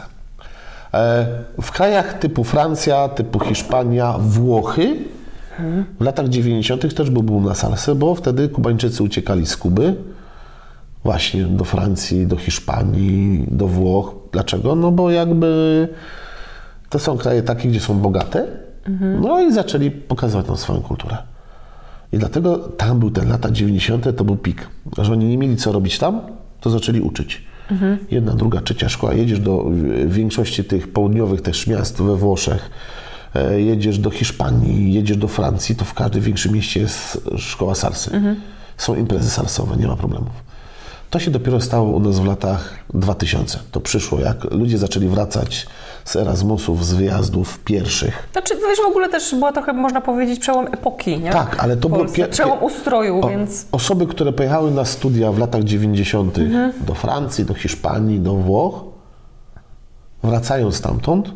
E, 0.95 1.27
w 1.63 1.71
krajach 1.71 2.15
typu 2.15 2.45
Francja, 2.45 3.09
typu 3.09 3.41
Hiszpania, 3.41 4.15
Włochy 4.19 4.97
w 6.01 6.05
latach 6.05 6.29
90. 6.29 6.95
też 6.95 7.11
był 7.11 7.23
boom 7.23 7.45
na 7.45 7.55
salsę, 7.55 7.95
bo 7.95 8.15
wtedy 8.15 8.49
Kubańczycy 8.49 9.03
uciekali 9.03 9.47
z 9.47 9.57
Kuby 9.57 9.95
właśnie 11.05 11.45
do 11.45 11.65
Francji, 11.65 12.27
do 12.27 12.37
Hiszpanii, 12.37 13.45
do 13.51 13.69
Włoch. 13.69 14.15
Dlaczego? 14.33 14.75
No 14.75 14.91
bo 14.93 15.11
jakby 15.11 15.89
to 16.89 16.99
są 16.99 17.17
kraje 17.17 17.43
takie, 17.43 17.69
gdzie 17.69 17.81
są 17.81 17.99
bogate, 17.99 18.47
no 19.21 19.41
i 19.41 19.53
zaczęli 19.53 19.91
pokazywać 19.91 20.47
nam 20.47 20.57
swoją 20.57 20.81
kulturę. 20.81 21.17
I 22.13 22.19
dlatego 22.19 22.57
tam 22.59 22.99
był 22.99 23.11
ten 23.11 23.29
lata 23.29 23.51
90. 23.51 24.17
to 24.17 24.25
był 24.25 24.37
pik. 24.37 24.69
Że 24.99 25.13
oni 25.13 25.25
nie 25.25 25.39
mieli 25.39 25.57
co 25.57 25.73
robić 25.73 25.99
tam, 25.99 26.21
to 26.61 26.71
zaczęli 26.71 27.01
uczyć. 27.01 27.45
Jedna, 28.11 28.33
druga, 28.33 28.61
trzecia 28.61 28.89
szkoła. 28.89 29.15
Jedziesz 29.15 29.41
do 29.41 29.65
większości 30.07 30.65
tych 30.65 30.93
południowych 30.93 31.43
też 31.43 31.67
miast 31.67 32.03
we 32.03 32.17
Włoszech, 32.17 32.71
jedziesz 33.57 33.99
do 33.99 34.11
Hiszpanii, 34.11 34.93
jedziesz 34.95 35.17
do 35.17 35.29
Francji, 35.29 35.77
to 35.77 35.85
w 35.85 35.95
każdym 35.95 36.21
większym 36.23 36.53
mieście 36.53 36.81
jest 36.81 37.21
szkoła 37.39 37.75
salsy. 37.75 38.11
Są 38.77 38.95
imprezy 38.95 39.31
salsowe, 39.31 39.77
nie 39.77 39.87
ma 39.87 39.97
problemów. 39.97 40.47
To 41.11 41.19
się 41.19 41.31
dopiero 41.31 41.61
stało 41.61 41.91
u 41.97 42.01
nas 42.01 42.19
w 42.19 42.25
latach 42.25 42.75
2000. 42.95 43.59
To 43.73 43.81
przyszło, 43.81 44.21
jak 44.21 44.45
ludzie 44.51 44.79
zaczęli 44.79 45.09
wracać 45.09 45.67
z 46.05 46.17
Erasmusów, 46.17 46.87
z 46.87 46.93
wyjazdów 46.95 47.59
pierwszych. 47.59 48.29
Znaczy, 48.33 48.55
wiesz, 48.55 48.79
w 48.85 48.89
ogóle 48.91 49.09
też 49.09 49.35
była 49.35 49.53
trochę, 49.53 49.73
można 49.73 50.01
powiedzieć, 50.01 50.41
przełom 50.41 50.67
epoki, 50.67 51.19
nie? 51.19 51.31
Tak, 51.31 51.57
ale 51.59 51.77
to 51.77 51.89
było 51.89 52.01
Polsce. 52.01 52.23
pie- 52.23 52.29
Przełom 52.29 52.63
ustroju, 52.63 53.21
O, 53.25 53.29
więc... 53.29 53.67
Osoby, 53.73 54.07
które 54.07 54.33
pojechały 54.33 54.71
na 54.71 54.85
studia 54.85 55.33
w 55.33 55.39
latach 55.39 55.65
90. 55.65 56.39
do 56.87 56.95
Francji, 56.95 57.45
do 57.45 57.55
Hiszpanii, 57.55 58.21
do 58.21 58.35
Włoch, 58.35 58.85
wracają 60.23 60.73
stamtąd 60.73 61.33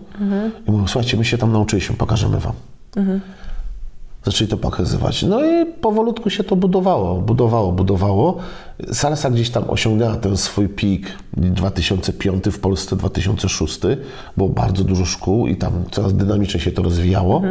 i 0.69 0.71
mówią, 0.71 0.87
słuchajcie, 0.87 1.17
my 1.17 1.25
się 1.25 1.39
tam 1.39 1.53
nauczyliśmy, 1.53 1.97
pokażemy 1.97 2.39
wam. 2.39 2.53
Zaczęli 4.25 4.51
to 4.51 4.57
pokazywać. 4.57 5.23
No 5.23 5.45
i 5.45 5.67
powolutku 5.67 6.31
się 6.31 6.45
to 6.45 6.57
budowało, 6.57 7.21
budowało, 7.21 7.73
budowało. 7.73 8.37
Salsa 8.93 9.31
gdzieś 9.31 9.51
tam 9.51 9.65
osiągnęła 9.69 10.17
ten 10.17 10.37
swój 10.37 10.69
pik 10.69 11.07
2005 11.33 12.45
w 12.45 12.59
Polsce, 12.61 12.97
2006. 12.97 13.81
Było 14.37 14.49
bardzo 14.49 14.85
dużo 14.85 15.05
szkół 15.05 15.47
i 15.47 15.57
tam 15.57 15.73
coraz 15.91 16.15
dynamiczniej 16.15 16.61
się 16.61 16.73
to 16.73 16.83
rozwijało. 16.83 17.43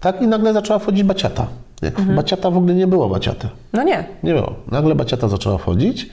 Tak 0.00 0.22
i 0.22 0.26
nagle 0.26 0.52
zaczęła 0.52 0.78
wchodzić 0.78 1.04
baciata. 1.04 1.46
Jak 1.82 2.00
baciata 2.00 2.50
w 2.50 2.56
ogóle 2.56 2.74
nie 2.74 2.86
było 2.86 3.08
baciaty. 3.08 3.48
No 3.72 3.82
nie. 3.82 4.04
Nie 4.22 4.34
było. 4.34 4.54
Nagle 4.70 4.94
baciata 4.94 5.28
zaczęła 5.28 5.58
wchodzić. 5.58 6.10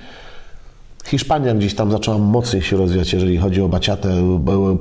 Hiszpania 1.05 1.53
gdzieś 1.53 1.75
tam 1.75 1.91
zaczęła 1.91 2.17
mocniej 2.17 2.61
się 2.61 2.77
rozwijać, 2.77 3.13
jeżeli 3.13 3.37
chodzi 3.37 3.61
o 3.61 3.67
baciatę. 3.67 4.09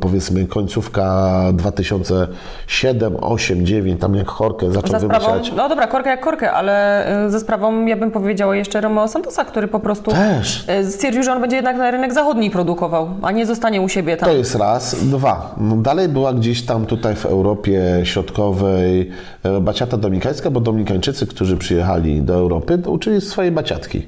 Powiedzmy 0.00 0.46
końcówka 0.46 1.30
2007, 1.52 3.16
8, 3.20 3.66
9, 3.66 4.00
tam 4.00 4.14
jak 4.14 4.28
Chorkę 4.28 4.70
zaczął 4.70 4.90
Za 4.90 5.00
sprawą, 5.00 5.26
wymyślać. 5.26 5.52
no 5.56 5.68
dobra, 5.68 5.86
korkę 5.86 6.10
jak 6.10 6.20
korkę, 6.20 6.52
ale 6.52 7.06
y, 7.26 7.30
ze 7.30 7.40
sprawą, 7.40 7.86
ja 7.86 7.96
bym 7.96 8.10
powiedziała 8.10 8.56
jeszcze 8.56 8.80
Romeo 8.80 9.08
Santosa, 9.08 9.44
który 9.44 9.68
po 9.68 9.80
prostu 9.80 10.10
Też. 10.10 10.64
y, 10.68 10.92
stwierdził, 10.92 11.22
że 11.22 11.32
on 11.32 11.40
będzie 11.40 11.56
jednak 11.56 11.76
na 11.76 11.90
rynek 11.90 12.12
zachodni 12.14 12.50
produkował, 12.50 13.08
a 13.22 13.30
nie 13.30 13.46
zostanie 13.46 13.80
u 13.80 13.88
siebie 13.88 14.16
tam. 14.16 14.28
To 14.28 14.34
jest 14.36 14.54
raz. 14.54 15.04
Dwa. 15.10 15.54
Dalej 15.76 16.08
była 16.08 16.32
gdzieś 16.32 16.62
tam 16.62 16.86
tutaj 16.86 17.16
w 17.16 17.26
Europie 17.26 18.00
Środkowej 18.04 19.10
e, 19.42 19.60
baciata 19.60 19.96
dominikańska, 19.96 20.50
bo 20.50 20.60
dominikańczycy, 20.60 21.26
którzy 21.26 21.56
przyjechali 21.56 22.22
do 22.22 22.34
Europy, 22.34 22.78
to 22.78 22.90
uczyli 22.90 23.20
swojej 23.20 23.52
baciatki. 23.52 24.06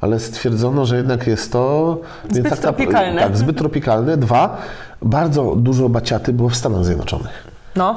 Ale 0.00 0.20
stwierdzono, 0.20 0.84
że 0.84 0.96
jednak 0.96 1.25
jest 1.26 1.52
to... 1.52 1.98
Zbyt 2.30 2.50
tak, 2.50 2.58
tropikalne. 2.58 3.22
Tak, 3.22 3.36
zbyt 3.36 3.58
tropikalne. 3.58 4.16
Dwa. 4.16 4.56
Bardzo 5.02 5.56
dużo 5.56 5.88
baciaty 5.88 6.32
było 6.32 6.48
w 6.48 6.56
Stanach 6.56 6.84
Zjednoczonych. 6.84 7.46
No. 7.76 7.94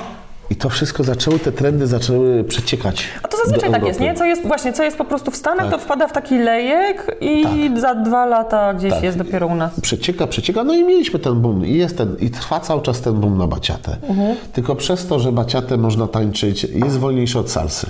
I 0.50 0.56
to 0.56 0.70
wszystko 0.70 1.04
zaczęły, 1.04 1.40
te 1.40 1.52
trendy 1.52 1.88
zaczęły 1.88 2.44
przeciekać. 2.44 3.08
A 3.24 3.28
to 3.28 3.38
zazwyczaj 3.38 3.72
tak 3.72 3.86
jest, 3.86 4.00
nie? 4.00 4.14
Co 4.14 4.26
jest 4.26 4.48
właśnie, 4.48 4.74
co 4.74 4.84
jest 4.84 4.98
po 4.98 5.06
prostu 5.06 5.32
w 5.32 5.36
Stanach, 5.36 5.70
Tak. 5.70 5.72
to 5.72 5.78
wpada 5.86 6.08
w 6.08 6.12
taki 6.12 6.38
lejek 6.40 7.18
i 7.22 7.46
za 7.80 7.96
dwa 7.96 8.26
lata 8.26 8.74
gdzieś 8.74 8.94
Tak. 8.94 9.04
jest 9.04 9.18
dopiero 9.18 9.48
u 9.48 9.56
nas. 9.56 9.80
Przecieka, 9.82 10.28
przecieka, 10.28 10.64
no 10.64 10.74
i 10.74 10.84
mieliśmy 10.84 11.20
ten 11.20 11.42
boom 11.42 11.66
i 11.66 11.74
jest 11.74 11.98
ten, 11.98 12.16
i 12.20 12.30
trwa 12.30 12.60
cały 12.60 12.82
czas 12.82 13.02
ten 13.02 13.14
boom 13.14 13.38
na 13.38 13.48
baciatę. 13.48 13.98
Mhm. 14.10 14.36
Tylko 14.54 14.76
przez 14.76 15.08
to, 15.08 15.20
że 15.20 15.32
baciatę 15.32 15.78
można 15.78 16.08
tańczyć, 16.08 16.64
jest 16.64 16.98
wolniejsze 17.00 17.40
od 17.40 17.52
salsy. 17.52 17.90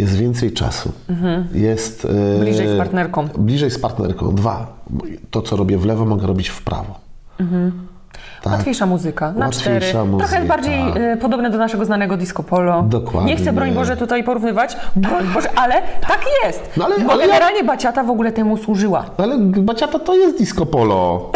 Jest 0.00 0.16
więcej 0.16 0.52
czasu. 0.52 0.92
Jest... 1.54 2.04
e, 2.04 2.08
Mhm. 2.08 2.40
Bliżej 2.40 2.68
z 2.68 2.78
partnerką. 2.78 3.28
Bliżej 3.38 3.70
z 3.70 3.78
partnerką. 3.78 4.34
Dwa. 4.34 4.66
To, 5.30 5.42
co 5.42 5.56
robię 5.56 5.78
w 5.78 5.84
lewo, 5.84 6.04
mogę 6.04 6.26
robić 6.26 6.48
w 6.48 6.62
prawo. 6.62 6.94
Tak. 8.42 8.52
Łatwiejsza 8.52 8.86
muzyka, 8.86 9.32
na 9.32 9.46
Łatwiejsza 9.46 9.80
cztery. 9.90 10.04
muzyka. 10.04 10.28
Trochę 10.28 10.44
bardziej 10.46 10.80
y, 11.12 11.16
podobne 11.16 11.50
do 11.50 11.58
naszego 11.58 11.84
znanego 11.84 12.16
disco 12.16 12.42
polo. 12.42 12.82
Dokładnie. 12.82 13.32
Nie 13.34 13.38
chcę, 13.38 13.52
broń 13.52 13.72
Boże, 13.72 13.96
tutaj 13.96 14.24
porównywać, 14.24 14.76
broń 14.96 15.24
Boże, 15.34 15.48
ale 15.56 15.74
tak 16.00 16.20
jest. 16.44 16.62
No 16.76 16.84
ale- 16.84 16.98
Bo 17.00 17.12
ale 17.12 17.22
ja- 17.26 17.28
generalnie 17.32 17.64
baciata 17.64 18.04
w 18.04 18.10
ogóle 18.10 18.32
temu 18.32 18.56
służyła. 18.56 19.04
Ale 19.16 19.38
baciata 19.38 19.98
to 19.98 20.14
jest 20.16 20.38
disco 20.38 20.66
polo. 20.66 21.30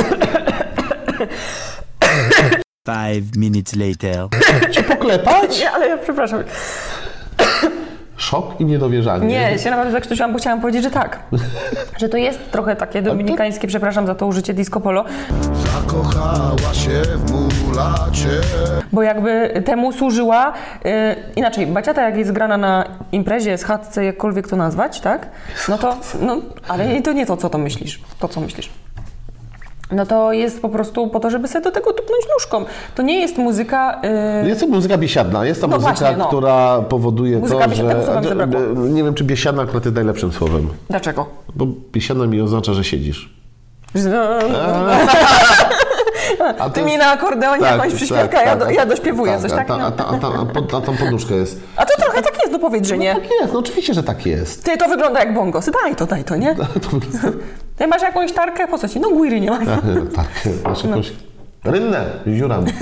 Five 2.88 3.36
minutes 3.36 3.76
later. 3.76 4.28
Cię 4.70 4.82
poklepać? 4.82 5.60
Nie, 5.60 5.70
ale 5.70 5.88
ja 5.88 5.98
przepraszam. 5.98 6.40
Szok 8.34 8.60
i 8.60 8.64
niedowierzanie. 8.64 9.26
Nie, 9.26 9.58
się 9.58 9.70
naprawdę 9.70 9.92
zakrztusiłam, 9.92 10.32
bo 10.32 10.38
chciałam 10.38 10.60
powiedzieć, 10.60 10.82
że 10.82 10.90
tak. 10.90 11.18
Że 12.00 12.08
to 12.08 12.16
jest 12.16 12.50
trochę 12.50 12.76
takie 12.76 13.02
dominikańskie, 13.02 13.68
przepraszam 13.68 14.06
za 14.06 14.14
to 14.14 14.26
użycie 14.26 14.54
disco 14.54 14.80
polo, 14.80 15.04
Zakochała 15.74 16.74
się 16.74 17.02
w 17.02 17.32
mulacie. 17.32 18.28
bo 18.92 19.02
jakby 19.02 19.62
temu 19.64 19.92
służyła, 19.92 20.52
y, 20.86 20.90
inaczej, 21.36 21.66
baciata 21.66 22.02
jak 22.02 22.16
jest 22.16 22.32
grana 22.32 22.56
na 22.56 22.84
imprezie, 23.12 23.58
schadzce, 23.58 24.04
jakkolwiek 24.04 24.48
to 24.48 24.56
nazwać, 24.56 25.00
tak? 25.00 25.28
No 25.68 25.78
to, 25.78 25.96
no, 26.20 26.36
ale 26.68 27.02
to 27.02 27.12
nie 27.12 27.26
to, 27.26 27.36
co 27.36 27.50
to 27.50 27.58
myślisz, 27.58 28.00
to, 28.18 28.28
co 28.28 28.40
myślisz. 28.40 28.70
No 29.94 30.06
to 30.06 30.32
jest 30.32 30.62
po 30.62 30.68
prostu 30.68 31.08
po 31.08 31.20
to, 31.20 31.30
żeby 31.30 31.48
sobie 31.48 31.64
do 31.64 31.70
tego 31.70 31.92
tupnąć 31.92 32.22
nóżką. 32.34 32.64
To 32.94 33.02
nie 33.02 33.20
jest 33.20 33.38
muzyka... 33.38 34.00
y, 34.44 34.48
Jest 34.48 34.60
to 34.60 34.66
muzyka 34.66 34.98
biesiadna. 34.98 35.44
Jest 35.44 35.60
to 35.60 35.66
No 35.66 35.76
muzyka, 35.76 35.94
właśnie, 35.94 36.16
no. 36.16 36.26
która 36.28 36.78
powoduje 36.88 37.38
Muzyka 37.38 37.68
to, 37.68 37.74
że... 37.74 37.84
Nie 38.76 39.04
wiem, 39.04 39.14
czy 39.14 39.24
biesiadna 39.24 39.62
akurat 39.62 39.84
jest 39.84 39.94
najlepszym 39.96 40.32
słowem. 40.32 40.68
Dlaczego? 40.90 41.26
Bo 41.54 41.66
biesiadna 41.92 42.26
mi 42.26 42.40
oznacza, 42.40 42.74
że 42.74 42.84
siedzisz. 42.84 43.34
A 46.58 46.70
Ty 46.70 46.82
mi 46.82 46.96
na 46.98 47.10
akordeonie 47.12 47.62
tak, 47.62 47.76
jakąś 47.78 47.94
przyśpiewkę, 47.94 48.44
ja, 48.44 48.56
do, 48.56 48.70
ja 48.70 48.86
dośpiewuję 48.86 49.38
coś, 49.38 49.52
a 49.52 49.56
tak? 49.56 49.68
ta, 49.68 49.76
No. 49.76 49.86
a, 49.86 49.90
ta, 49.90 50.06
a, 50.06 50.18
ta, 50.18 50.28
a, 50.28 50.76
a 50.76 50.80
tą 50.80 50.96
poduszkę 50.96 51.34
jest. 51.34 51.60
A 51.76 51.86
to 51.86 52.02
trochę 52.02 52.22
tak 52.22 52.33
no 52.54 52.60
powiedz, 52.60 52.88
że 52.88 52.98
nie. 52.98 53.14
Tak 53.14 53.24
jest, 53.40 53.52
no 53.52 53.58
oczywiście, 53.58 53.94
że 53.94 54.02
tak 54.02 54.26
jest. 54.26 54.64
Ty, 54.64 54.76
to 54.76 54.88
wygląda 54.88 55.20
jak 55.20 55.34
bongos. 55.34 55.70
Daj 55.82 55.96
to, 55.96 56.06
daj 56.06 56.24
to, 56.24 56.36
nie? 56.36 56.54
To, 56.82 56.90
Ty 57.76 57.86
masz 57.86 58.02
jakąś 58.02 58.32
tarkę, 58.32 58.68
po 58.68 58.78
co 58.78 58.88
ci? 58.88 59.00
No 59.00 59.10
guiry 59.10 59.40
nie 59.40 59.50
ma. 59.50 59.58
tak, 60.14 60.28
masz 60.64 60.84
jakąś 60.84 61.12
rynnę, 61.64 62.04
ziuran. 62.28 62.64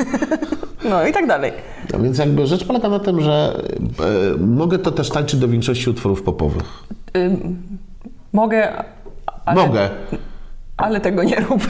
No 0.84 1.06
i 1.06 1.12
tak 1.12 1.26
dalej. 1.26 1.52
A 1.94 1.98
więc 1.98 2.18
jakby 2.18 2.46
rzecz 2.46 2.64
polega 2.64 2.88
na 2.88 2.98
tym, 2.98 3.20
że 3.20 3.62
e, 4.34 4.36
mogę 4.38 4.78
to 4.78 4.90
też 4.90 5.10
tańczyć 5.10 5.40
do 5.40 5.48
większości 5.48 5.90
utworów 5.90 6.22
popowych. 6.22 6.62
Mogę, 8.32 8.84
ale, 9.44 9.66
Mogę. 9.66 9.88
Ale 10.82 11.00
tego 11.00 11.22
nie 11.24 11.36
rób. 11.36 11.62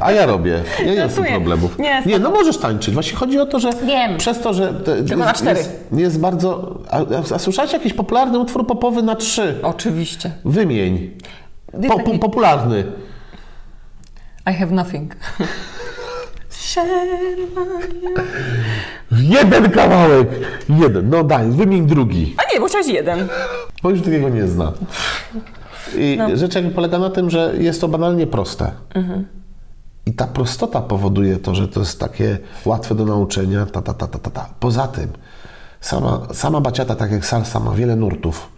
A 0.00 0.12
ja 0.12 0.26
robię. 0.26 0.62
Ja 0.78 0.84
nie 0.84 1.00
mam 1.00 1.08
tym 1.08 1.16
Żartuję. 1.16 1.30
problemów. 1.30 1.78
Nie, 1.78 2.02
nie, 2.06 2.18
no 2.18 2.30
możesz 2.30 2.58
tańczyć. 2.58 2.94
Właśnie 2.94 3.16
chodzi 3.16 3.38
o 3.38 3.46
to, 3.46 3.60
że 3.60 3.70
Wiem. 3.72 4.16
przez 4.16 4.40
to, 4.40 4.54
że 4.54 4.74
te, 4.74 4.96
Tylko 4.96 5.02
jest, 5.02 5.16
na 5.16 5.32
cztery. 5.32 5.58
Jest, 5.58 5.86
jest 5.92 6.20
bardzo... 6.20 6.78
A, 6.90 6.98
a, 6.98 7.34
a 7.34 7.38
słyszałeś 7.38 7.72
jakiś 7.72 7.92
popularny 7.92 8.38
utwór 8.38 8.66
popowy 8.66 9.02
na 9.02 9.16
trzy? 9.16 9.58
Oczywiście. 9.62 10.30
Wymień. 10.44 11.10
Po, 11.88 11.98
po, 11.98 12.18
popularny. 12.18 12.84
I 14.50 14.54
have 14.54 14.70
nothing. 14.72 15.16
Jeden 19.12 19.70
kawałek. 19.70 20.28
Jeden. 20.68 21.10
No 21.10 21.24
daj, 21.24 21.50
wymień 21.50 21.86
drugi. 21.86 22.34
A 22.38 22.54
nie, 22.54 22.60
bo 22.60 22.66
chciałeś 22.66 22.86
jeden. 22.86 23.28
Bo 23.82 23.90
już 23.90 24.00
takiego 24.02 24.28
nie 24.28 24.46
zna. 24.46 24.72
I 25.98 26.16
No. 26.18 26.36
rzecz 26.36 26.54
jakby 26.54 26.70
polega 26.70 26.98
na 26.98 27.10
tym, 27.10 27.30
że 27.30 27.54
jest 27.58 27.80
to 27.80 27.88
banalnie 27.88 28.26
proste. 28.26 28.70
I 30.06 30.12
ta 30.12 30.26
prostota 30.26 30.80
powoduje 30.80 31.36
to, 31.36 31.54
że 31.54 31.68
to 31.68 31.80
jest 31.80 32.00
takie 32.00 32.38
łatwe 32.64 32.94
do 32.94 33.04
nauczenia. 33.04 33.66
Ta, 33.66 33.82
ta, 33.82 33.94
ta, 33.94 34.06
ta, 34.06 34.18
ta, 34.18 34.30
ta. 34.30 34.48
Poza 34.60 34.88
tym, 34.88 35.08
sama, 35.80 36.20
sama 36.32 36.60
baciata, 36.60 36.94
tak 36.94 37.10
jak 37.12 37.26
salsa, 37.26 37.60
ma 37.60 37.70
wiele 37.70 37.96
nurtów, 37.96 38.48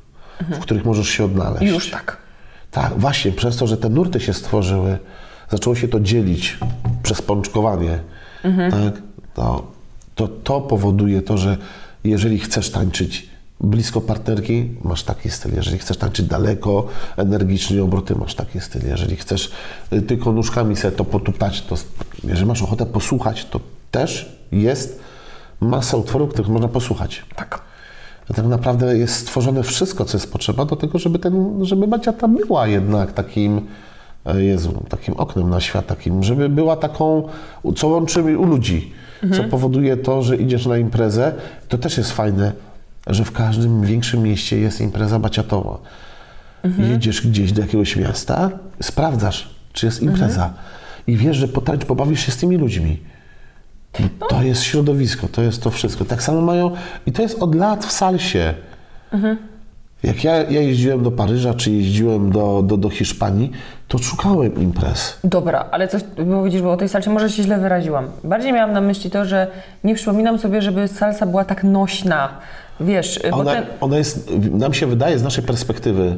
w 0.40 0.58
których 0.58 0.84
możesz 0.84 1.08
się 1.08 1.24
odnaleźć. 1.24 1.72
Już 1.72 1.90
tak. 1.90 2.16
Tak, 2.70 2.98
właśnie 2.98 3.32
przez 3.32 3.56
to, 3.56 3.66
że 3.66 3.76
te 3.76 3.88
nurty 3.88 4.20
się 4.20 4.32
stworzyły, 4.34 4.98
zaczęło 5.50 5.76
się 5.76 5.88
to 5.88 6.00
dzielić 6.00 6.58
przez 7.02 7.22
pączkowanie, 7.22 7.98
tak, 8.70 9.02
to, 9.34 9.66
to 10.14 10.28
to 10.28 10.60
powoduje 10.60 11.22
to, 11.22 11.38
że 11.38 11.56
jeżeli 12.04 12.38
chcesz 12.38 12.70
tańczyć 12.70 13.28
blisko 13.64 14.00
partnerki, 14.00 14.70
masz 14.82 15.02
taki 15.02 15.30
styl. 15.30 15.54
Jeżeli 15.54 15.78
chcesz 15.78 15.96
tańczyć 15.96 16.26
daleko, 16.26 16.86
energicznie 17.16 17.82
obroty, 17.82 18.14
masz 18.14 18.34
taki 18.34 18.60
styl. 18.60 18.82
Jeżeli 18.88 19.16
chcesz 19.16 19.50
y, 19.92 20.02
tylko 20.02 20.32
nóżkami 20.32 20.76
sobie 20.76 20.96
to 20.96 21.04
potupać, 21.04 21.62
to 21.62 21.76
jeżeli 22.24 22.46
masz 22.46 22.62
ochotę 22.62 22.86
posłuchać, 22.86 23.44
to 23.44 23.60
też 23.90 24.38
jest 24.52 25.00
masa 25.60 25.96
utworów, 25.96 26.30
których 26.30 26.50
można 26.50 26.68
posłuchać. 26.68 27.22
Tak. 27.36 27.60
Tak 28.34 28.46
naprawdę 28.46 28.98
jest 28.98 29.14
stworzone 29.14 29.62
wszystko, 29.62 30.04
co 30.04 30.16
jest 30.16 30.32
potrzeba 30.32 30.64
do 30.64 30.76
tego, 30.76 30.98
żeby, 30.98 31.18
ten, 31.18 31.64
żeby 31.64 31.86
baciata 31.86 32.28
była 32.28 32.66
jednak 32.66 33.12
takim, 33.12 33.60
e, 34.26 34.42
Jezu, 34.42 34.84
takim 34.88 35.14
oknem 35.14 35.50
na 35.50 35.60
świat, 35.60 35.86
takim, 35.86 36.22
żeby 36.22 36.48
była 36.48 36.76
taką, 36.76 37.28
co 37.76 37.88
łączy 37.88 38.38
u 38.38 38.44
ludzi, 38.44 38.92
co 39.32 39.44
powoduje 39.44 39.96
to, 39.96 40.22
że 40.22 40.36
idziesz 40.36 40.66
na 40.66 40.78
imprezę. 40.78 41.32
To 41.68 41.78
też 41.78 41.98
jest 41.98 42.12
fajne, 42.12 42.52
że 43.06 43.24
w 43.24 43.32
każdym 43.32 43.82
większym 43.82 44.22
mieście 44.22 44.58
jest 44.58 44.80
impreza 44.80 45.18
baciatowa. 45.18 45.78
Jedziesz 46.78 47.26
gdzieś 47.26 47.52
do 47.52 47.62
jakiegoś 47.62 47.96
miasta, 47.96 48.50
sprawdzasz, 48.82 49.50
czy 49.72 49.86
jest 49.86 50.02
impreza 50.02 50.54
i 51.06 51.16
wiesz, 51.16 51.36
że 51.36 51.48
potańcz, 51.48 51.84
pobawisz 51.84 52.26
się 52.26 52.32
z 52.32 52.36
tymi 52.36 52.56
ludźmi. 52.56 53.00
To 54.28 54.42
jest 54.42 54.62
środowisko, 54.62 55.28
to 55.28 55.42
jest 55.42 55.62
to 55.62 55.70
wszystko. 55.70 56.04
Tak 56.04 56.22
samo 56.22 56.40
mają, 56.40 56.70
i 57.06 57.12
to 57.12 57.22
jest 57.22 57.42
od 57.42 57.54
lat 57.54 57.84
w 57.84 57.92
salsie. 57.92 58.54
Jak 60.02 60.24
ja, 60.24 60.36
ja 60.36 60.60
jeździłem 60.60 61.02
do 61.02 61.10
Paryża, 61.10 61.54
czy 61.54 61.70
jeździłem 61.70 62.32
do, 62.32 62.62
do, 62.62 62.76
do 62.76 62.90
Hiszpanii, 62.90 63.50
to 63.88 63.98
szukałem 63.98 64.54
imprez. 64.62 65.18
Dobra, 65.24 65.68
ale 65.70 65.88
coś, 65.88 66.02
widzisz, 66.44 66.62
bo 66.62 66.72
o 66.72 66.76
tej 66.76 66.88
salsie 66.88 67.10
może 67.10 67.30
się 67.30 67.42
źle 67.42 67.58
wyraziłam. 67.58 68.08
Bardziej 68.24 68.52
miałam 68.52 68.72
na 68.72 68.80
myśli 68.80 69.10
to, 69.10 69.24
że 69.24 69.46
nie 69.84 69.94
przypominam 69.94 70.38
sobie, 70.38 70.62
żeby 70.62 70.88
salsa 70.88 71.26
była 71.26 71.44
tak 71.44 71.64
nośna. 71.64 72.28
Wiesz, 72.80 73.20
bo 73.30 73.36
Ona, 73.36 73.52
ten, 73.52 73.64
ona 73.80 73.96
jest, 73.96 74.30
nam 74.50 74.74
się 74.74 74.86
wydaje 74.86 75.18
z 75.18 75.22
naszej 75.22 75.44
perspektywy, 75.44 76.16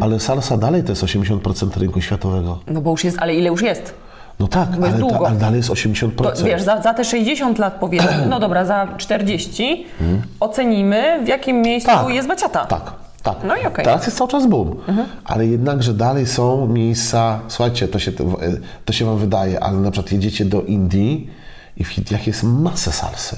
ale 0.00 0.20
salsa 0.20 0.56
dalej 0.56 0.82
to 0.82 0.92
jest 0.92 1.02
80% 1.04 1.78
rynku 1.78 2.00
światowego. 2.00 2.58
no 2.66 2.80
bo 2.80 2.90
już 2.90 3.04
jest, 3.04 3.16
ale 3.20 3.34
ile 3.34 3.48
już 3.48 3.62
jest? 3.62 3.94
No 4.38 4.48
tak, 4.48 4.68
ale, 4.82 5.10
ta, 5.10 5.18
ale 5.18 5.36
dalej 5.36 5.56
jest 5.56 5.70
80%. 5.70 6.10
To, 6.10 6.44
wiesz, 6.44 6.62
za, 6.62 6.82
za 6.82 6.94
te 6.94 7.04
60 7.04 7.58
lat 7.58 7.76
powiedzmy, 7.80 8.26
no 8.30 8.40
dobra, 8.40 8.64
za 8.64 8.88
40 8.96 9.86
ocenimy, 10.40 11.24
w 11.24 11.28
jakim 11.28 11.62
miejscu 11.62 11.90
Tak. 11.90 12.08
jest 12.08 12.28
baciata. 12.28 12.66
Tak, 12.66 12.92
tak. 13.22 13.36
No 13.44 13.56
i 13.56 13.66
okej. 13.66 13.84
Teraz 13.84 14.06
jest 14.06 14.18
cały 14.18 14.30
czas 14.30 14.46
boom. 14.46 14.76
Ale 15.24 15.46
jednakże 15.46 15.94
dalej 15.94 16.26
są 16.26 16.66
miejsca, 16.66 17.40
słuchajcie, 17.48 17.88
to 17.88 17.98
się, 17.98 18.12
to 18.84 18.92
się 18.92 19.04
wam 19.04 19.18
wydaje, 19.18 19.60
ale 19.60 19.78
na 19.78 19.90
przykład 19.90 20.12
jedziecie 20.12 20.44
do 20.44 20.62
Indii 20.62 21.30
i 21.76 21.84
w 21.84 21.98
Indiach 21.98 22.26
jest 22.26 22.42
masę 22.42 22.92
salsy. 22.92 23.36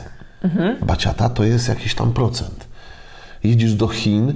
Baciata 0.82 1.28
to 1.28 1.44
jest 1.44 1.68
jakiś 1.68 1.94
tam 1.94 2.12
procent. 2.12 2.66
Jedziesz 3.44 3.74
do 3.74 3.88
Chin, 3.88 4.34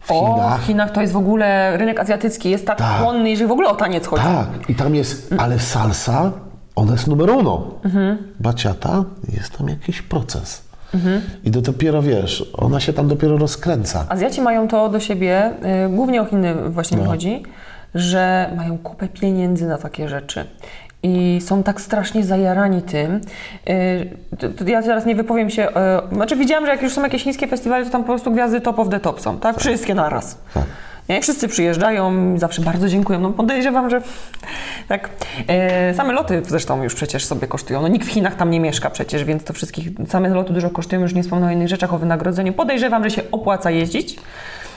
w 0.00 0.10
O, 0.10 0.14
Chinach, 0.34 0.60
w 0.62 0.66
Chinach 0.66 0.90
to 0.90 1.00
jest 1.00 1.12
w 1.12 1.16
ogóle 1.16 1.76
rynek 1.76 2.00
azjatycki, 2.00 2.50
jest 2.50 2.66
tak, 2.66 2.78
Tak. 2.78 3.00
chłonny, 3.02 3.30
jeżeli 3.30 3.48
w 3.48 3.52
ogóle 3.52 3.68
o 3.68 3.74
taniec 3.74 4.06
chodzi. 4.06 4.22
tak, 4.22 4.48
i 4.70 4.74
tam 4.74 4.94
jest, 4.94 5.34
ale 5.38 5.58
salsa, 5.58 6.32
ona 6.76 6.92
jest 6.92 7.06
numer 7.06 7.30
uno. 7.30 7.66
Baciata 8.40 9.04
jest 9.32 9.58
tam 9.58 9.68
jakiś 9.68 10.02
proces. 10.02 10.62
I 11.44 11.50
to 11.50 11.60
dopiero, 11.60 12.02
wiesz, 12.02 12.50
ona 12.54 12.80
się 12.80 12.92
tam 12.92 13.08
dopiero 13.08 13.38
rozkręca. 13.38 14.06
Azjaci 14.08 14.40
mają 14.40 14.68
to 14.68 14.88
do 14.88 15.00
siebie, 15.00 15.50
y, 15.86 15.88
głównie 15.88 16.22
o 16.22 16.24
Chiny 16.24 16.54
właśnie 16.70 16.96
No. 16.96 17.02
mi 17.02 17.08
chodzi, 17.08 17.42
że 17.94 18.52
mają 18.56 18.78
kupę 18.78 19.08
pieniędzy 19.08 19.66
na 19.66 19.78
takie 19.78 20.08
rzeczy. 20.08 20.44
I 21.02 21.38
są 21.44 21.62
tak 21.62 21.80
strasznie 21.80 22.24
zajarani 22.24 22.82
tym. 22.82 23.20
Y, 23.68 24.66
Ja 24.66 24.82
teraz 24.82 25.06
nie 25.06 25.14
wypowiem 25.14 25.50
się. 25.50 25.68
y, 25.68 26.14
Znaczy, 26.14 26.36
widziałam, 26.36 26.66
że 26.66 26.72
jak 26.72 26.82
już 26.82 26.92
są 26.92 27.02
jakieś 27.02 27.22
chińskie 27.22 27.46
festiwale, 27.46 27.84
to 27.84 27.90
tam 27.90 28.02
po 28.02 28.06
prostu 28.06 28.30
gwiazdy 28.32 28.60
top 28.60 28.78
of 28.78 28.88
the 28.88 29.00
top 29.00 29.20
są, 29.20 29.38
tak? 29.38 29.58
Wszystkie 29.58 29.94
naraz. 29.94 30.38
Tak. 30.54 30.64
Nie, 31.08 31.20
wszyscy 31.22 31.48
przyjeżdżają, 31.48 32.38
zawsze 32.38 32.62
bardzo 32.62 32.88
dziękują. 32.88 33.20
No 33.20 33.30
podejrzewam, 33.30 33.90
że 33.90 34.00
tak. 34.88 35.08
E, 35.48 35.94
same 35.94 36.12
loty 36.12 36.42
zresztą 36.48 36.82
już 36.82 36.94
przecież 36.94 37.24
sobie 37.24 37.46
kosztują. 37.46 37.82
No 37.82 37.88
nikt 37.88 38.06
w 38.06 38.10
Chinach 38.10 38.34
tam 38.34 38.50
nie 38.50 38.60
mieszka 38.60 38.90
przecież, 38.90 39.24
więc 39.24 39.44
to 39.44 39.52
wszystkich, 39.52 39.88
same 40.08 40.28
loty 40.28 40.52
dużo 40.52 40.70
kosztują, 40.70 41.02
już 41.02 41.14
nie 41.14 41.22
wspomnę 41.22 41.46
o 41.46 41.50
innych 41.50 41.68
rzeczach, 41.68 41.94
o 41.94 41.98
wynagrodzeniu. 41.98 42.52
Podejrzewam, 42.52 43.04
że 43.04 43.10
się 43.10 43.22
opłaca 43.32 43.70
jeździć. 43.70 44.16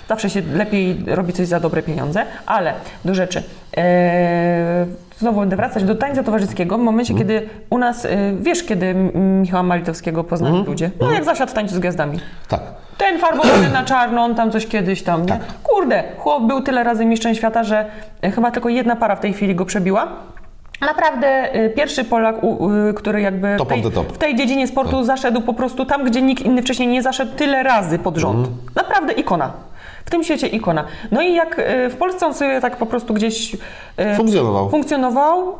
Zawsze 0.09 0.29
się 0.29 0.41
lepiej 0.53 0.97
robi 1.07 1.33
coś 1.33 1.47
za 1.47 1.59
dobre 1.59 1.83
pieniądze, 1.83 2.25
ale 2.45 2.73
do 3.05 3.15
rzeczy. 3.15 3.43
E, 3.77 4.85
znowu 5.19 5.39
będę 5.39 5.55
wracać 5.55 5.83
do 5.83 5.95
tańca 5.95 6.23
towarzyskiego 6.23 6.77
w 6.77 6.81
momencie, 6.81 7.13
kiedy 7.13 7.49
u 7.69 7.77
nas, 7.77 8.05
e, 8.05 8.09
wiesz, 8.39 8.63
kiedy 8.63 8.93
Michała 9.13 9.63
Malitowskiego 9.63 10.23
poznali 10.23 10.63
ludzie? 10.63 10.91
No 11.01 11.11
jak 11.11 11.23
zasiadł 11.23 11.51
w 11.51 11.55
tańcu 11.55 11.75
z 11.75 11.79
gwiazdami. 11.79 12.19
Tak. 12.47 12.61
Ten 12.97 13.19
farbowany 13.19 13.69
na 13.69 13.83
czarno, 13.83 14.23
on 14.23 14.35
tam 14.35 14.51
coś 14.51 14.67
kiedyś 14.67 15.03
tam, 15.03 15.25
nie? 15.25 15.39
Kurde, 15.63 16.03
chłop 16.17 16.43
był 16.43 16.61
tyle 16.61 16.83
razy 16.83 17.05
mistrzem 17.05 17.35
świata, 17.35 17.63
że 17.63 17.85
e, 18.21 18.31
chyba 18.31 18.51
tylko 18.51 18.69
jedna 18.69 18.95
para 18.95 19.15
w 19.15 19.19
tej 19.19 19.33
chwili 19.33 19.55
go 19.55 19.65
przebiła. 19.65 20.07
Naprawdę 20.81 21.55
y, 21.55 21.69
pierwszy 21.69 22.03
Polak, 22.03 22.35
y, 22.89 22.93
który 22.93 23.21
jakby 23.21 23.57
w 23.57 23.67
tej, 23.67 23.83
w 24.13 24.17
tej 24.17 24.35
dziedzinie 24.35 24.67
sportu 24.67 25.03
zaszedł 25.03 25.41
po 25.41 25.53
prostu 25.53 25.85
tam, 25.85 26.03
gdzie 26.03 26.21
nikt 26.21 26.43
inny 26.43 26.61
wcześniej 26.61 26.87
nie 26.87 27.01
zaszedł 27.01 27.31
tyle 27.35 27.63
razy 27.63 27.99
pod 27.99 28.17
rząd. 28.17 28.47
Naprawdę 28.75 29.13
ikona. 29.13 29.51
W 30.09 30.11
tym 30.11 30.23
świecie 30.23 30.47
ikona. 30.47 30.85
No 31.11 31.21
i 31.21 31.33
jak 31.33 31.59
y, 31.59 31.89
w 31.89 31.95
Polsce 31.95 32.25
on 32.25 32.33
sobie 32.33 32.61
tak 32.61 32.77
po 32.77 32.85
prostu 32.85 33.13
gdzieś 33.13 33.53
y, 33.53 34.15
Funkcjonował. 34.15 34.69
funkcjonował, 34.69 35.59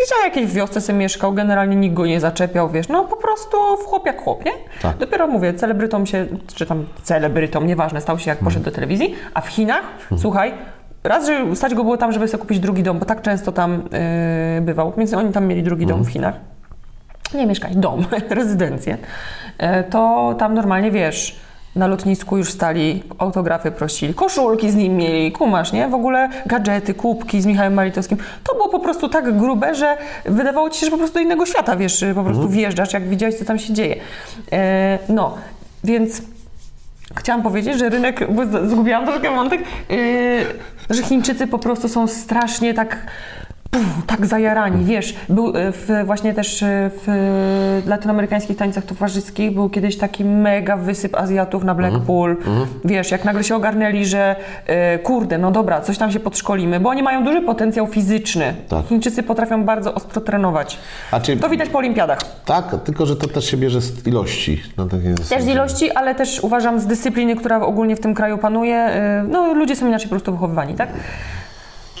Widział 0.00 0.18
jakieś 0.24 0.46
w 0.46 0.52
wiosce 0.54 0.80
sobie 0.80 0.98
mieszkał, 0.98 1.32
generalnie 1.32 1.76
nikt 1.76 1.94
go 1.94 2.06
nie 2.06 2.20
zaczepiał, 2.20 2.68
wiesz, 2.70 2.88
no 2.88 3.04
po 3.04 3.16
prostu 3.16 3.56
w 3.76 3.84
chłop 3.84 4.06
jak 4.06 4.22
chłop, 4.22 4.44
nie? 4.44 4.52
Tak. 4.82 4.96
Dopiero 4.96 5.26
mówię, 5.26 5.54
celebrytom 5.54 6.06
się, 6.06 6.26
czy 6.54 6.66
tam 6.66 6.86
celebrytom, 7.02 7.66
nieważne, 7.66 8.00
stał 8.00 8.18
się 8.18 8.30
jak 8.30 8.38
poszedł 8.38 8.64
do 8.64 8.70
telewizji, 8.70 9.14
a 9.34 9.40
w 9.40 9.48
Chinach, 9.48 9.82
słuchaj, 10.18 10.52
raz, 11.04 11.26
że 11.26 11.56
stać 11.56 11.74
go 11.74 11.84
było 11.84 11.96
tam, 11.96 12.12
żeby 12.12 12.28
sobie 12.28 12.40
kupić 12.40 12.60
drugi 12.60 12.82
dom, 12.82 12.98
bo 12.98 13.04
tak 13.04 13.22
często 13.22 13.52
tam 13.52 13.82
yy, 14.56 14.60
bywał, 14.60 14.92
więc 14.96 15.14
oni 15.14 15.32
tam 15.32 15.46
mieli 15.46 15.62
drugi 15.62 15.86
dom 15.86 16.04
w 16.04 16.08
Chinach. 16.08 16.34
Nie 17.34 17.46
mieszkać, 17.46 17.76
dom, 17.76 18.06
rezydencję. 18.30 18.96
E, 19.58 19.84
To 19.84 20.34
tam 20.38 20.54
normalnie, 20.54 20.90
wiesz, 20.90 21.36
na 21.76 21.86
lotnisku 21.86 22.36
już 22.36 22.50
stali, 22.50 23.02
autografy 23.18 23.70
prosili, 23.70 24.14
koszulki 24.14 24.70
z 24.70 24.74
nim 24.74 24.96
mieli, 24.96 25.32
kumasz, 25.32 25.72
nie? 25.72 25.88
W 25.88 25.94
ogóle 25.94 26.28
gadżety, 26.46 26.94
kubki 26.94 27.42
z 27.42 27.46
Michałem 27.46 27.74
Malitowskim. 27.74 28.18
To 28.44 28.54
było 28.54 28.68
po 28.68 28.78
prostu 28.78 29.08
tak 29.08 29.38
grube, 29.38 29.74
że 29.74 29.96
wydawało 30.24 30.70
ci 30.70 30.80
się, 30.80 30.86
że 30.86 30.90
po 30.90 30.98
prostu 30.98 31.14
do 31.14 31.20
innego 31.20 31.46
świata, 31.46 31.76
wiesz, 31.76 32.04
po 32.14 32.24
prostu 32.24 32.48
wjeżdżasz, 32.48 32.92
jak 32.92 33.08
widziałeś, 33.08 33.34
co 33.34 33.44
tam 33.44 33.58
się 33.58 33.74
dzieje. 33.74 33.96
E, 34.52 34.98
No, 35.08 35.34
więc 35.84 36.22
chciałam 37.16 37.42
powiedzieć, 37.42 37.78
że 37.78 37.88
rynek, 37.88 38.32
bo 38.32 38.68
zgubiłam 38.68 39.06
troszkę 39.06 39.30
wątek, 39.30 39.60
yy, 39.88 39.96
że 40.90 41.02
Chińczycy 41.02 41.46
po 41.46 41.58
prostu 41.58 41.88
są 41.88 42.06
strasznie 42.06 42.74
tak 42.74 42.96
puf, 43.72 44.06
tak 44.06 44.26
zajarani, 44.26 44.84
wiesz, 44.84 45.14
był 45.28 45.48
y, 45.48 45.52
w, 45.72 45.88
właśnie 46.06 46.34
też 46.34 46.62
y, 46.62 46.66
w 47.06 47.82
latynoamerykańskich 47.86 48.56
tańcach 48.56 48.84
towarzyskich 48.84 49.54
był 49.54 49.70
kiedyś 49.70 49.98
taki 49.98 50.24
mega 50.24 50.76
wysyp 50.76 51.14
Azjatów 51.16 51.64
na 51.64 51.74
Blackpool, 51.74 52.36
wiesz, 52.84 53.10
jak 53.10 53.24
nagle 53.24 53.44
się 53.44 53.56
ogarnęli, 53.56 54.04
że 54.06 54.36
kurde, 55.02 55.38
no 55.38 55.50
dobra, 55.50 55.80
coś 55.80 55.98
tam 55.98 56.12
się 56.12 56.20
podszkolimy, 56.20 56.80
bo 56.80 56.90
oni 56.90 57.02
mają 57.02 57.24
duży 57.24 57.40
potencjał 57.40 57.86
fizyczny. 57.86 58.54
Tak. 58.68 58.86
Chińczycy 58.86 59.22
potrafią 59.22 59.64
bardzo 59.64 59.94
ostro 59.94 60.20
trenować. 60.20 60.78
Czy, 61.22 61.36
To 61.36 61.48
widać 61.48 61.68
po 61.68 61.78
olimpiadach. 61.78 62.18
tak, 62.44 62.64
tylko 62.84 63.06
że 63.06 63.16
to 63.16 63.28
też 63.28 63.50
się 63.50 63.56
bierze 63.56 63.80
z 63.80 64.06
ilości. 64.06 64.62
Na 64.76 64.86
takiej 64.86 65.14
Też 65.14 65.42
z 65.42 65.46
ilości, 65.46 65.90
ale 65.90 66.14
też 66.14 66.40
uważam 66.40 66.80
z 66.80 66.86
dyscypliny, 66.86 67.36
która 67.36 67.60
ogólnie 67.60 67.96
w 67.96 68.00
tym 68.00 68.14
kraju 68.14 68.38
panuje. 68.38 68.90
No, 69.28 69.54
ludzie 69.54 69.76
są 69.76 69.86
inaczej 69.88 70.08
po 70.08 70.14
prostu 70.14 70.32
wychowywani, 70.32 70.74
tak? 70.74 70.88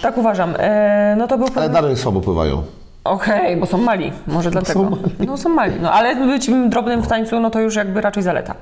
Tak 0.02 0.18
uważam. 0.18 0.54
E, 0.58 1.14
No 1.18 1.28
to 1.28 1.38
był 1.38 1.46
Ale 1.56 1.68
dalej 1.68 1.96
słabo 1.96 2.20
pływają. 2.20 2.62
Okej, 3.04 3.56
bo 3.56 3.66
są 3.66 3.78
mali, 3.78 4.12
może 4.26 4.50
dlatego. 4.50 4.90
No 5.26 5.36
są 5.36 5.48
mali, 5.48 5.72
no 5.82 5.92
ale 5.92 6.16
być 6.26 6.50
drobnym 6.68 7.02
w 7.02 7.06
tańcu, 7.08 7.40
no 7.40 7.50
to 7.50 7.60
już 7.60 7.76
jakby 7.76 8.00
raczej 8.00 8.22
zaleta. 8.22 8.54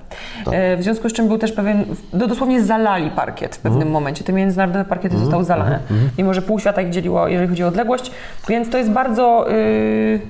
E, 0.52 0.76
w 0.76 0.82
związku 0.82 1.08
z 1.08 1.12
czym 1.12 1.28
był 1.28 1.38
też 1.38 1.52
pewien, 1.52 1.84
no 2.12 2.26
dosłownie 2.26 2.62
zalali 2.62 3.10
parkiet 3.10 3.56
w 3.56 3.58
pewnym 3.58 3.90
momencie. 3.90 4.24
Te 4.24 4.32
międzynarodowe 4.32 4.84
parkiety 4.84 5.18
zostały 5.18 5.44
zalane, 5.44 5.78
mimo 6.18 6.34
że 6.34 6.42
pół 6.42 6.58
świata 6.58 6.82
ich 6.82 6.90
dzieliło, 6.90 7.28
jeżeli 7.28 7.48
chodzi 7.48 7.64
o 7.64 7.68
odległość, 7.68 8.10
więc 8.48 8.70
to 8.70 8.78
jest 8.78 8.90
bardzo... 8.90 9.50
y, 9.52 10.20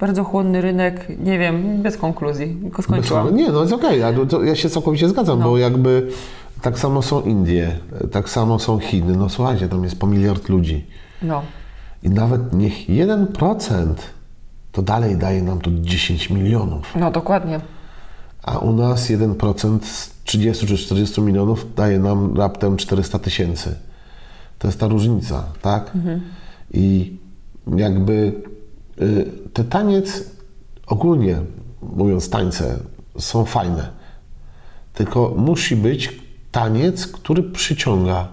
bardzo 0.00 0.24
chłonny 0.24 0.60
rynek, 0.60 1.06
nie 1.18 1.38
wiem, 1.38 1.82
bez 1.82 1.96
konkluzji, 1.96 2.56
tylko 2.62 2.82
skończyłam. 2.82 3.36
Nie, 3.36 3.48
no 3.52 3.60
jest 3.60 3.72
okej, 3.72 4.02
ale 4.02 4.26
to 4.26 4.42
ja 4.42 4.54
się 4.56 4.68
całkowicie 4.70 5.08
zgadzam, 5.08 5.38
No. 5.38 5.44
bo 5.44 5.58
jakby 5.58 6.06
tak 6.66 6.78
samo 6.78 7.02
są 7.02 7.22
Indie, 7.22 7.78
tak 8.12 8.30
samo 8.30 8.58
są 8.58 8.78
Chiny. 8.78 9.16
No 9.16 9.28
słuchajcie, 9.28 9.68
tam 9.68 9.84
jest 9.84 9.98
po 9.98 10.06
miliard 10.06 10.48
ludzi. 10.48 10.86
No. 11.22 11.42
I 12.02 12.10
nawet 12.10 12.52
niech 12.52 12.88
1% 12.88 13.94
to 14.72 14.82
dalej 14.82 15.16
daje 15.16 15.42
nam 15.42 15.60
to 15.60 15.70
10 15.74 16.30
milionów. 16.30 16.92
No 16.96 17.10
dokładnie. 17.10 17.60
A 18.42 18.58
u 18.58 18.72
nas 18.72 19.10
1% 19.10 19.78
z 19.84 20.10
30 20.24 20.66
czy 20.66 20.76
40 20.76 21.20
milionów 21.20 21.74
daje 21.74 21.98
nam 21.98 22.36
raptem 22.36 22.76
400 22.76 23.18
tysięcy. 23.18 23.76
To 24.58 24.68
jest 24.68 24.80
ta 24.80 24.88
różnica, 24.88 25.44
tak? 25.62 25.92
I 26.70 27.16
jakby 27.76 28.32
y, 29.00 29.32
te 29.52 29.64
taniec, 29.64 30.30
ogólnie 30.86 31.38
mówiąc 31.82 32.30
tańce, 32.30 32.78
są 33.18 33.44
fajne. 33.44 33.88
Tylko 34.94 35.34
musi 35.36 35.76
być 35.76 36.25
taniec, 36.56 37.06
który 37.06 37.42
przyciąga. 37.42 38.28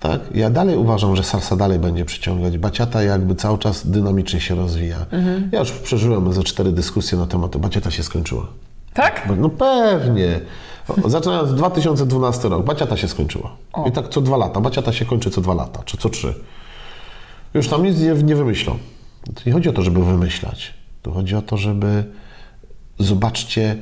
Tak? 0.00 0.20
Ja 0.34 0.50
dalej 0.50 0.76
uważam, 0.76 1.16
że 1.16 1.22
salsa 1.22 1.56
dalej 1.56 1.78
będzie 1.78 2.04
przyciągać. 2.04 2.58
Baciata 2.58 3.02
jakby 3.02 3.34
cały 3.34 3.58
czas 3.58 3.86
dynamicznie 3.86 4.40
się 4.40 4.54
rozwija. 4.54 4.96
Ja 5.52 5.58
już 5.58 5.72
przeżyłem 5.72 6.32
ze 6.32 6.42
cztery 6.42 6.72
dyskusje 6.72 7.18
na 7.18 7.26
temat, 7.26 7.56
baciata 7.56 7.90
się 7.90 8.02
skończyła. 8.02 8.46
Tak? 8.94 9.28
No 9.38 9.48
pewnie. 9.48 10.40
O, 11.04 11.10
Zaczynając 11.10 11.54
2012 11.54 12.48
rok, 12.48 12.64
baciata 12.64 12.96
się 12.96 13.08
skończyła. 13.08 13.56
I 13.88 13.92
tak 13.92 14.08
co 14.08 14.20
dwa 14.20 14.36
lata. 14.36 14.60
Baciata 14.60 14.92
się 14.92 15.04
kończy 15.04 15.30
co 15.30 15.40
dwa 15.40 15.54
lata, 15.54 15.82
czy 15.84 15.96
co 15.96 16.08
trzy. 16.08 16.34
Już 17.54 17.68
tam 17.68 17.82
nic 17.82 18.00
nie, 18.00 18.14
nie 18.14 18.36
wymyślą. 18.36 18.78
To 19.34 19.42
nie 19.46 19.52
chodzi 19.52 19.68
o 19.68 19.72
to, 19.72 19.82
żeby 19.82 20.04
wymyślać. 20.04 20.74
To 21.02 21.12
chodzi 21.12 21.36
o 21.36 21.42
to, 21.42 21.56
żeby 21.56 22.04
zobaczcie, 22.98 23.76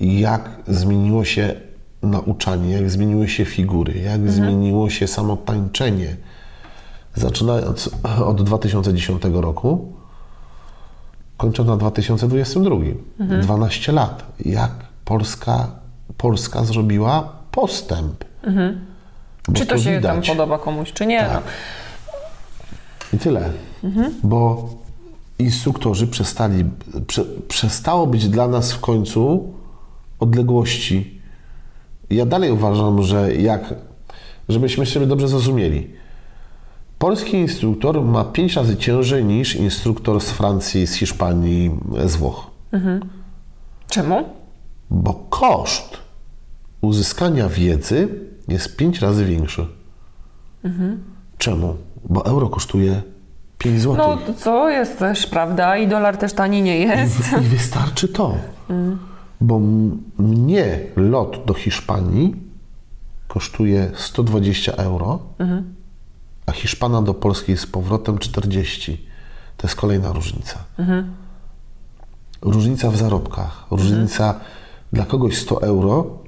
jak 0.00 0.50
zmieniło 0.68 1.24
się 1.24 1.65
nauczanie, 2.06 2.72
jak 2.72 2.90
zmieniły 2.90 3.28
się 3.28 3.44
figury, 3.44 3.98
jak 3.98 4.30
zmieniło 4.30 4.90
się 4.90 5.06
samo 5.06 5.36
tańczenie. 5.36 6.16
Zaczynając 7.14 7.90
od 8.24 8.42
2010 8.42 9.22
roku, 9.32 9.92
kończąc 11.36 11.68
na 11.68 11.76
2022. 11.76 12.76
12 13.42 13.92
lat. 13.92 14.24
Jak 14.44 14.70
Polska, 15.04 15.70
Polska 16.16 16.64
zrobiła 16.64 17.32
postęp. 17.50 18.24
Bo 19.48 19.52
Czy 19.54 19.66
to 19.66 19.78
się 19.78 20.00
tam 20.00 20.14
widać. 20.16 20.28
podoba 20.28 20.58
komuś, 20.58 20.92
czy 20.92 21.06
nie? 21.06 21.22
No. 21.22 21.40
I 23.12 23.18
tyle. 23.18 23.50
Bo 24.22 24.68
instruktorzy 25.38 26.06
przestali, 26.06 26.64
prze, 27.06 27.24
przestało 27.48 28.06
być 28.06 28.28
dla 28.28 28.48
nas 28.48 28.72
w 28.72 28.80
końcu 28.80 29.52
odległości. 30.20 31.15
Ja 32.10 32.26
dalej 32.26 32.50
uważam, 32.50 33.02
że 33.02 33.34
jak, 33.34 33.74
żebyśmy 34.48 34.86
sobie 34.86 35.06
dobrze 35.06 35.28
zrozumieli, 35.28 35.90
polski 36.98 37.36
instruktor 37.36 38.02
ma 38.02 38.24
pięć 38.24 38.56
razy 38.56 38.76
ciężej 38.76 39.24
niż 39.24 39.56
instruktor 39.56 40.20
z 40.20 40.30
Francji, 40.30 40.86
z 40.86 40.94
Hiszpanii, 40.94 41.70
z 42.04 42.16
Włoch. 42.16 42.50
Czemu? 43.88 44.24
Bo 44.90 45.14
koszt 45.30 45.98
uzyskania 46.80 47.48
wiedzy 47.48 48.08
jest 48.48 48.76
pięć 48.76 49.00
razy 49.00 49.24
większy. 49.24 49.66
Czemu? 51.38 51.76
Bo 52.04 52.26
euro 52.26 52.48
kosztuje 52.48 53.02
5 53.58 53.80
zł. 53.80 53.96
No 53.96 54.34
to 54.44 54.70
jest 54.70 54.98
też 54.98 55.26
prawda 55.26 55.76
i 55.76 55.88
dolar 55.88 56.16
też 56.16 56.32
tani 56.32 56.62
nie 56.62 56.78
jest. 56.78 57.20
I 57.42 57.44
wystarczy 57.44 58.08
to. 58.08 58.34
Bo 59.40 59.60
mnie 60.18 60.80
lot 60.96 61.44
do 61.44 61.54
Hiszpanii 61.54 62.36
kosztuje 63.28 63.90
120 63.94 64.72
euro, 64.72 65.18
a 66.46 66.52
Hiszpana 66.52 67.02
do 67.02 67.14
Polski 67.14 67.56
z 67.56 67.66
powrotem 67.66 68.18
40. 68.18 69.06
To 69.56 69.66
jest 69.66 69.76
kolejna 69.76 70.12
różnica. 70.12 70.64
Różnica 72.42 72.90
w 72.90 72.96
zarobkach. 72.96 73.66
Różnica 73.70 74.40
dla 74.92 75.04
kogoś 75.04 75.38
100 75.38 75.62
euro 75.62 76.18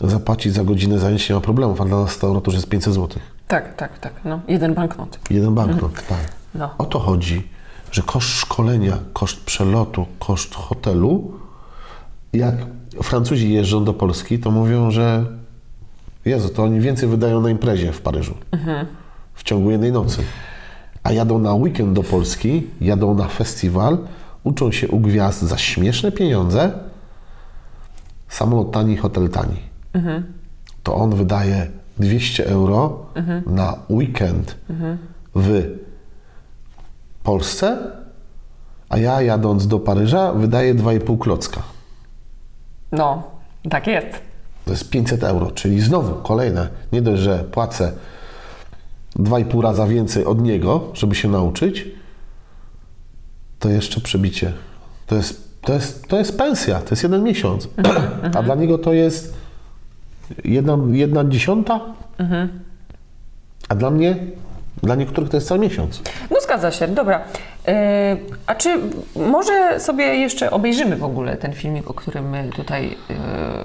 zapłacić 0.00 0.52
za 0.52 0.64
godzinę 0.64 0.98
zajęć 0.98 1.28
nie 1.28 1.34
ma 1.34 1.40
problemów, 1.40 1.80
a 1.80 1.84
dla 1.84 1.96
nas 2.00 2.10
100 2.10 2.26
euro 2.26 2.40
to 2.40 2.50
już 2.50 2.54
jest 2.54 2.68
500 2.68 2.94
zł. 2.94 3.18
Tak, 3.48 3.76
tak, 3.76 3.98
tak. 3.98 4.12
No, 4.24 4.40
jeden 4.48 4.74
banknot. 4.74 5.18
Jeden 5.30 5.54
banknot, 5.54 6.06
tak. 6.08 6.32
No. 6.54 6.70
O 6.78 6.84
to 6.84 6.98
chodzi, 6.98 7.48
że 7.92 8.02
koszt 8.02 8.28
szkolenia, 8.28 8.98
koszt 9.12 9.44
przelotu, 9.44 10.06
koszt 10.18 10.54
hotelu, 10.54 11.32
jak 12.32 12.54
Francuzi 13.02 13.52
jeżdżą 13.52 13.84
do 13.84 13.94
Polski, 13.94 14.38
to 14.38 14.50
mówią, 14.50 14.90
że 14.90 15.26
Jezu, 16.24 16.48
to 16.48 16.62
oni 16.62 16.80
więcej 16.80 17.08
wydają 17.08 17.40
na 17.40 17.50
imprezie 17.50 17.92
w 17.92 18.00
Paryżu 18.00 18.34
w 19.34 19.42
ciągu 19.42 19.70
jednej 19.70 19.92
nocy. 19.92 20.22
A 21.02 21.12
jadą 21.12 21.38
na 21.38 21.54
weekend 21.54 21.92
do 21.92 22.02
Polski, 22.02 22.66
jadą 22.80 23.14
na 23.14 23.28
festiwal, 23.28 23.98
uczą 24.44 24.72
się 24.72 24.88
u 24.88 25.00
gwiazd 25.00 25.42
za 25.42 25.58
śmieszne 25.58 26.12
pieniądze, 26.12 26.72
samolot 28.28 28.72
tani, 28.72 28.96
hotel 28.96 29.28
tani. 29.28 29.56
To 30.82 30.94
on 30.94 31.10
wydaje 31.14 31.70
200 31.98 32.46
euro 32.46 33.06
na 33.46 33.76
weekend 33.90 34.56
w 35.34 35.78
Polsce, 37.22 37.78
a 38.88 38.98
ja 38.98 39.22
jadąc 39.22 39.66
do 39.66 39.78
Paryża 39.78 40.32
wydaję 40.32 40.74
2,5 40.74 41.18
klocka. 41.18 41.62
No, 42.92 43.22
tak 43.70 43.86
jest. 43.86 44.08
To 44.64 44.70
jest 44.70 44.90
500 44.90 45.24
euro, 45.24 45.50
czyli 45.50 45.80
znowu 45.80 46.22
kolejne. 46.22 46.68
Nie 46.92 47.02
dość, 47.02 47.22
że 47.22 47.44
płacę 47.44 47.92
2,5 49.16 49.62
raza 49.62 49.86
więcej 49.86 50.24
od 50.24 50.42
niego, 50.42 50.90
żeby 50.94 51.14
się 51.14 51.28
nauczyć, 51.28 51.84
to 53.58 53.68
jeszcze 53.68 54.00
przebicie. 54.00 54.52
To 55.06 55.14
jest, 55.14 55.60
to 55.60 55.72
jest, 55.72 56.08
to 56.08 56.18
jest 56.18 56.38
pensja, 56.38 56.80
to 56.80 56.90
jest 56.90 57.02
jeden 57.02 57.22
miesiąc. 57.22 57.68
A 58.36 58.42
dla 58.42 58.54
niego 58.54 58.78
to 58.78 58.92
jest 58.92 59.34
jedna, 60.44 60.78
jedna 60.92 61.24
dziesiąta, 61.24 61.80
a 63.68 63.74
dla 63.74 63.90
mnie, 63.90 64.16
dla 64.82 64.94
niektórych 64.94 65.30
to 65.30 65.36
jest 65.36 65.48
cały 65.48 65.60
miesiąc. 65.60 66.02
No 66.30 66.40
zgadza 66.40 66.70
się, 66.70 66.88
dobra. 66.88 67.24
Yy, 67.68 67.74
a 68.46 68.54
czy 68.54 68.80
może 69.16 69.80
sobie 69.80 70.04
jeszcze 70.04 70.50
obejrzymy 70.50 70.96
w 70.96 71.04
ogóle 71.04 71.36
ten 71.36 71.52
filmik, 71.52 71.90
o 71.90 71.94
którym 71.94 72.30
my 72.30 72.50
tutaj 72.56 72.96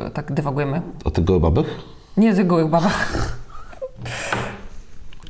yy, 0.04 0.12
tak 0.14 0.32
dywagujemy? 0.32 0.82
O 1.06 1.12
tych 1.12 1.24
gołębabych? 1.24 1.80
Nie 2.18 2.36
z 2.36 2.48
gołych 2.48 2.68
babach. 2.68 3.14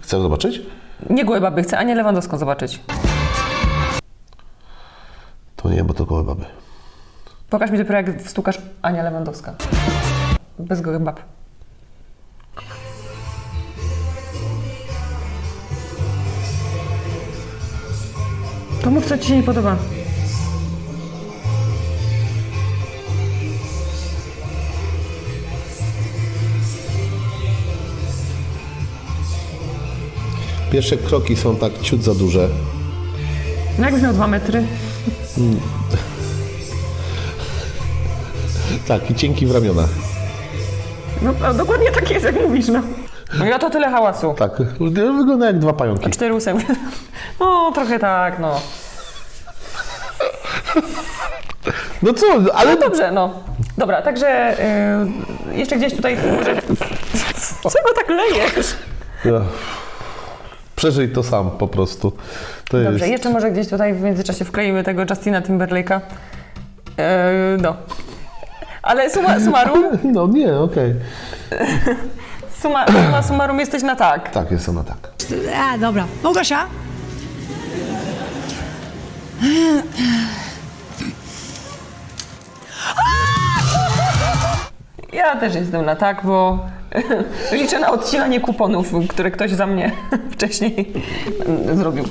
Chcesz 0.02 0.22
zobaczyć? 0.22 0.62
Nie 1.10 1.26
gołe 1.26 1.42
baby, 1.42 1.64
chcę 1.64 1.78
Anię 1.78 1.96
Lewandowską 1.96 2.38
zobaczyć. 2.38 2.82
To 5.56 5.70
nie, 5.70 5.84
bo 5.84 5.94
to 5.94 6.06
gołębaby. 6.06 6.46
Pokaż 7.50 7.72
mi 7.72 7.78
dopiero 7.78 7.98
jak 7.98 8.22
wstukasz 8.22 8.58
Ania 8.82 9.04
Lewandowska. 9.04 9.54
Bez 10.60 10.82
gołych 10.82 11.00
bab. 11.00 11.20
To 18.84 18.92
mów, 18.92 19.06
co 19.06 19.18
Ci 19.18 19.28
się 19.28 19.36
nie 19.38 19.44
podoba. 19.44 19.76
Pierwsze 30.72 30.98
kroki 30.98 31.36
są 31.36 31.56
tak 31.56 31.82
ciut 31.82 32.04
za 32.04 32.16
duże. 32.16 32.50
No 33.80 33.86
jakbyś 33.86 34.04
miał 34.04 34.14
dwa 34.14 34.28
metry. 34.28 34.64
Tak, 38.88 39.12
i 39.12 39.16
cienki 39.16 39.46
w 39.46 39.52
ramionach. 39.52 39.90
No 41.22 41.34
a 41.46 41.54
dokładnie 41.54 41.92
tak 41.92 42.12
jest, 42.12 42.26
jak 42.26 42.42
mówisz, 42.42 42.68
no. 42.68 42.82
No 43.40 43.46
i 43.46 43.54
oto 43.54 43.70
tyle 43.70 43.90
hałasu. 43.90 44.34
Tak, 44.38 44.62
wygląda 44.80 45.46
jak 45.46 45.60
dwa 45.60 45.74
pająki. 45.74 46.10
Cztery 46.10 46.34
ósemki. 46.34 46.66
No, 47.40 47.72
trochę 47.76 48.00
tak, 48.00 48.40
no. 48.40 48.62
No 52.02 52.14
co, 52.14 52.26
ale 52.54 52.76
No 52.76 52.82
dobrze, 52.82 53.12
no. 53.12 53.34
Dobra, 53.78 54.02
także 54.02 54.58
y, 55.52 55.56
jeszcze 55.58 55.76
gdzieś 55.78 55.96
tutaj... 55.96 56.18
Czego 57.62 57.90
tak 57.96 58.10
lejesz? 58.10 58.76
Ja. 59.26 59.42
Przeżyj 60.76 61.10
to 61.10 61.24
sam 61.24 61.52
po 61.52 61.68
prostu. 61.68 62.12
To 62.70 62.78
Dobrze, 62.78 62.92
jest... 63.00 63.08
jeszcze 63.08 63.30
może 63.30 63.52
gdzieś 63.52 63.68
tutaj 63.68 63.94
w 63.94 64.02
międzyczasie 64.02 64.46
wkleimy 64.46 64.84
tego 64.84 65.04
Justina 65.10 65.42
Timberlake'a. 65.42 66.00
Yy, 66.98 67.04
no. 67.62 67.76
Ale 68.82 69.10
suma 69.10 69.40
summarum, 69.40 69.84
No 70.14 70.28
nie, 70.28 70.54
okej. 70.58 70.96
suma, 72.62 72.86
suma 72.88 73.24
summarum 73.24 73.60
jesteś 73.60 73.84
na 73.84 73.96
tak. 73.96 74.30
Tak, 74.32 74.52
jest 74.52 74.70
ona 74.70 74.84
tak. 74.84 74.98
A, 75.58 75.78
dobra. 75.78 76.06
Małgosia? 76.24 76.66
Ja 85.14 85.36
też 85.36 85.56
jestem 85.56 85.86
na 85.86 85.96
tak, 85.96 86.22
bo 86.26 86.60
Liczę 87.52 87.80
na 87.80 87.92
odcinanie 87.92 88.40
kuponów, 88.40 88.92
które 89.10 89.32
ktoś 89.32 89.52
za 89.52 89.68
mnie 89.68 89.92
wcześniej 90.34 90.94
zrobił. 91.74 92.04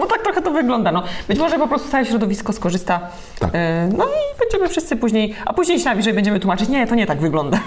Bo 0.00 0.06
tak 0.12 0.22
trochę 0.22 0.42
to 0.42 0.50
wygląda. 0.50 0.92
No. 0.92 1.02
Być 1.28 1.38
może 1.38 1.58
po 1.58 1.68
prostu 1.68 1.88
całe 1.90 2.04
środowisko 2.06 2.52
skorzysta. 2.52 3.00
Tak. 3.38 3.50
E, 3.52 3.88
No 3.98 4.04
i 4.04 4.38
będziemy 4.40 4.68
wszyscy 4.68 4.96
później, 4.96 5.34
a 5.46 5.52
później 5.52 5.78
się 5.78 5.84
najwyżej 5.84 6.14
będziemy 6.14 6.40
tłumaczyć, 6.40 6.68
nie, 6.68 6.86
to 6.86 6.94
nie 6.94 7.06
tak 7.06 7.20
wygląda. 7.20 7.58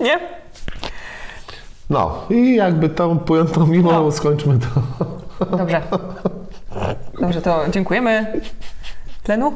nie? 0.00 0.18
No 1.90 2.22
i 2.30 2.54
jakby 2.54 2.88
tą 2.88 3.18
pojętą 3.18 3.66
mimo 3.66 3.92
No. 3.92 4.12
skończmy 4.12 4.58
to. 4.58 5.46
Dobrze. 5.56 5.82
Dobrze, 7.20 7.42
to 7.42 7.68
dziękujemy. 7.70 8.40
Tlenu? 9.22 9.52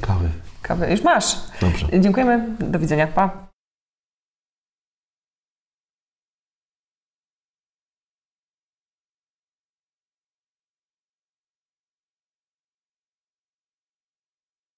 Kawy. 0.00 0.28
Kawy 0.62 0.90
już 0.90 1.02
masz. 1.02 1.36
Dobrze. 1.60 1.86
Dziękujemy. 2.00 2.46
Do 2.58 2.78
widzenia. 2.78 3.06
Pa. 3.06 3.45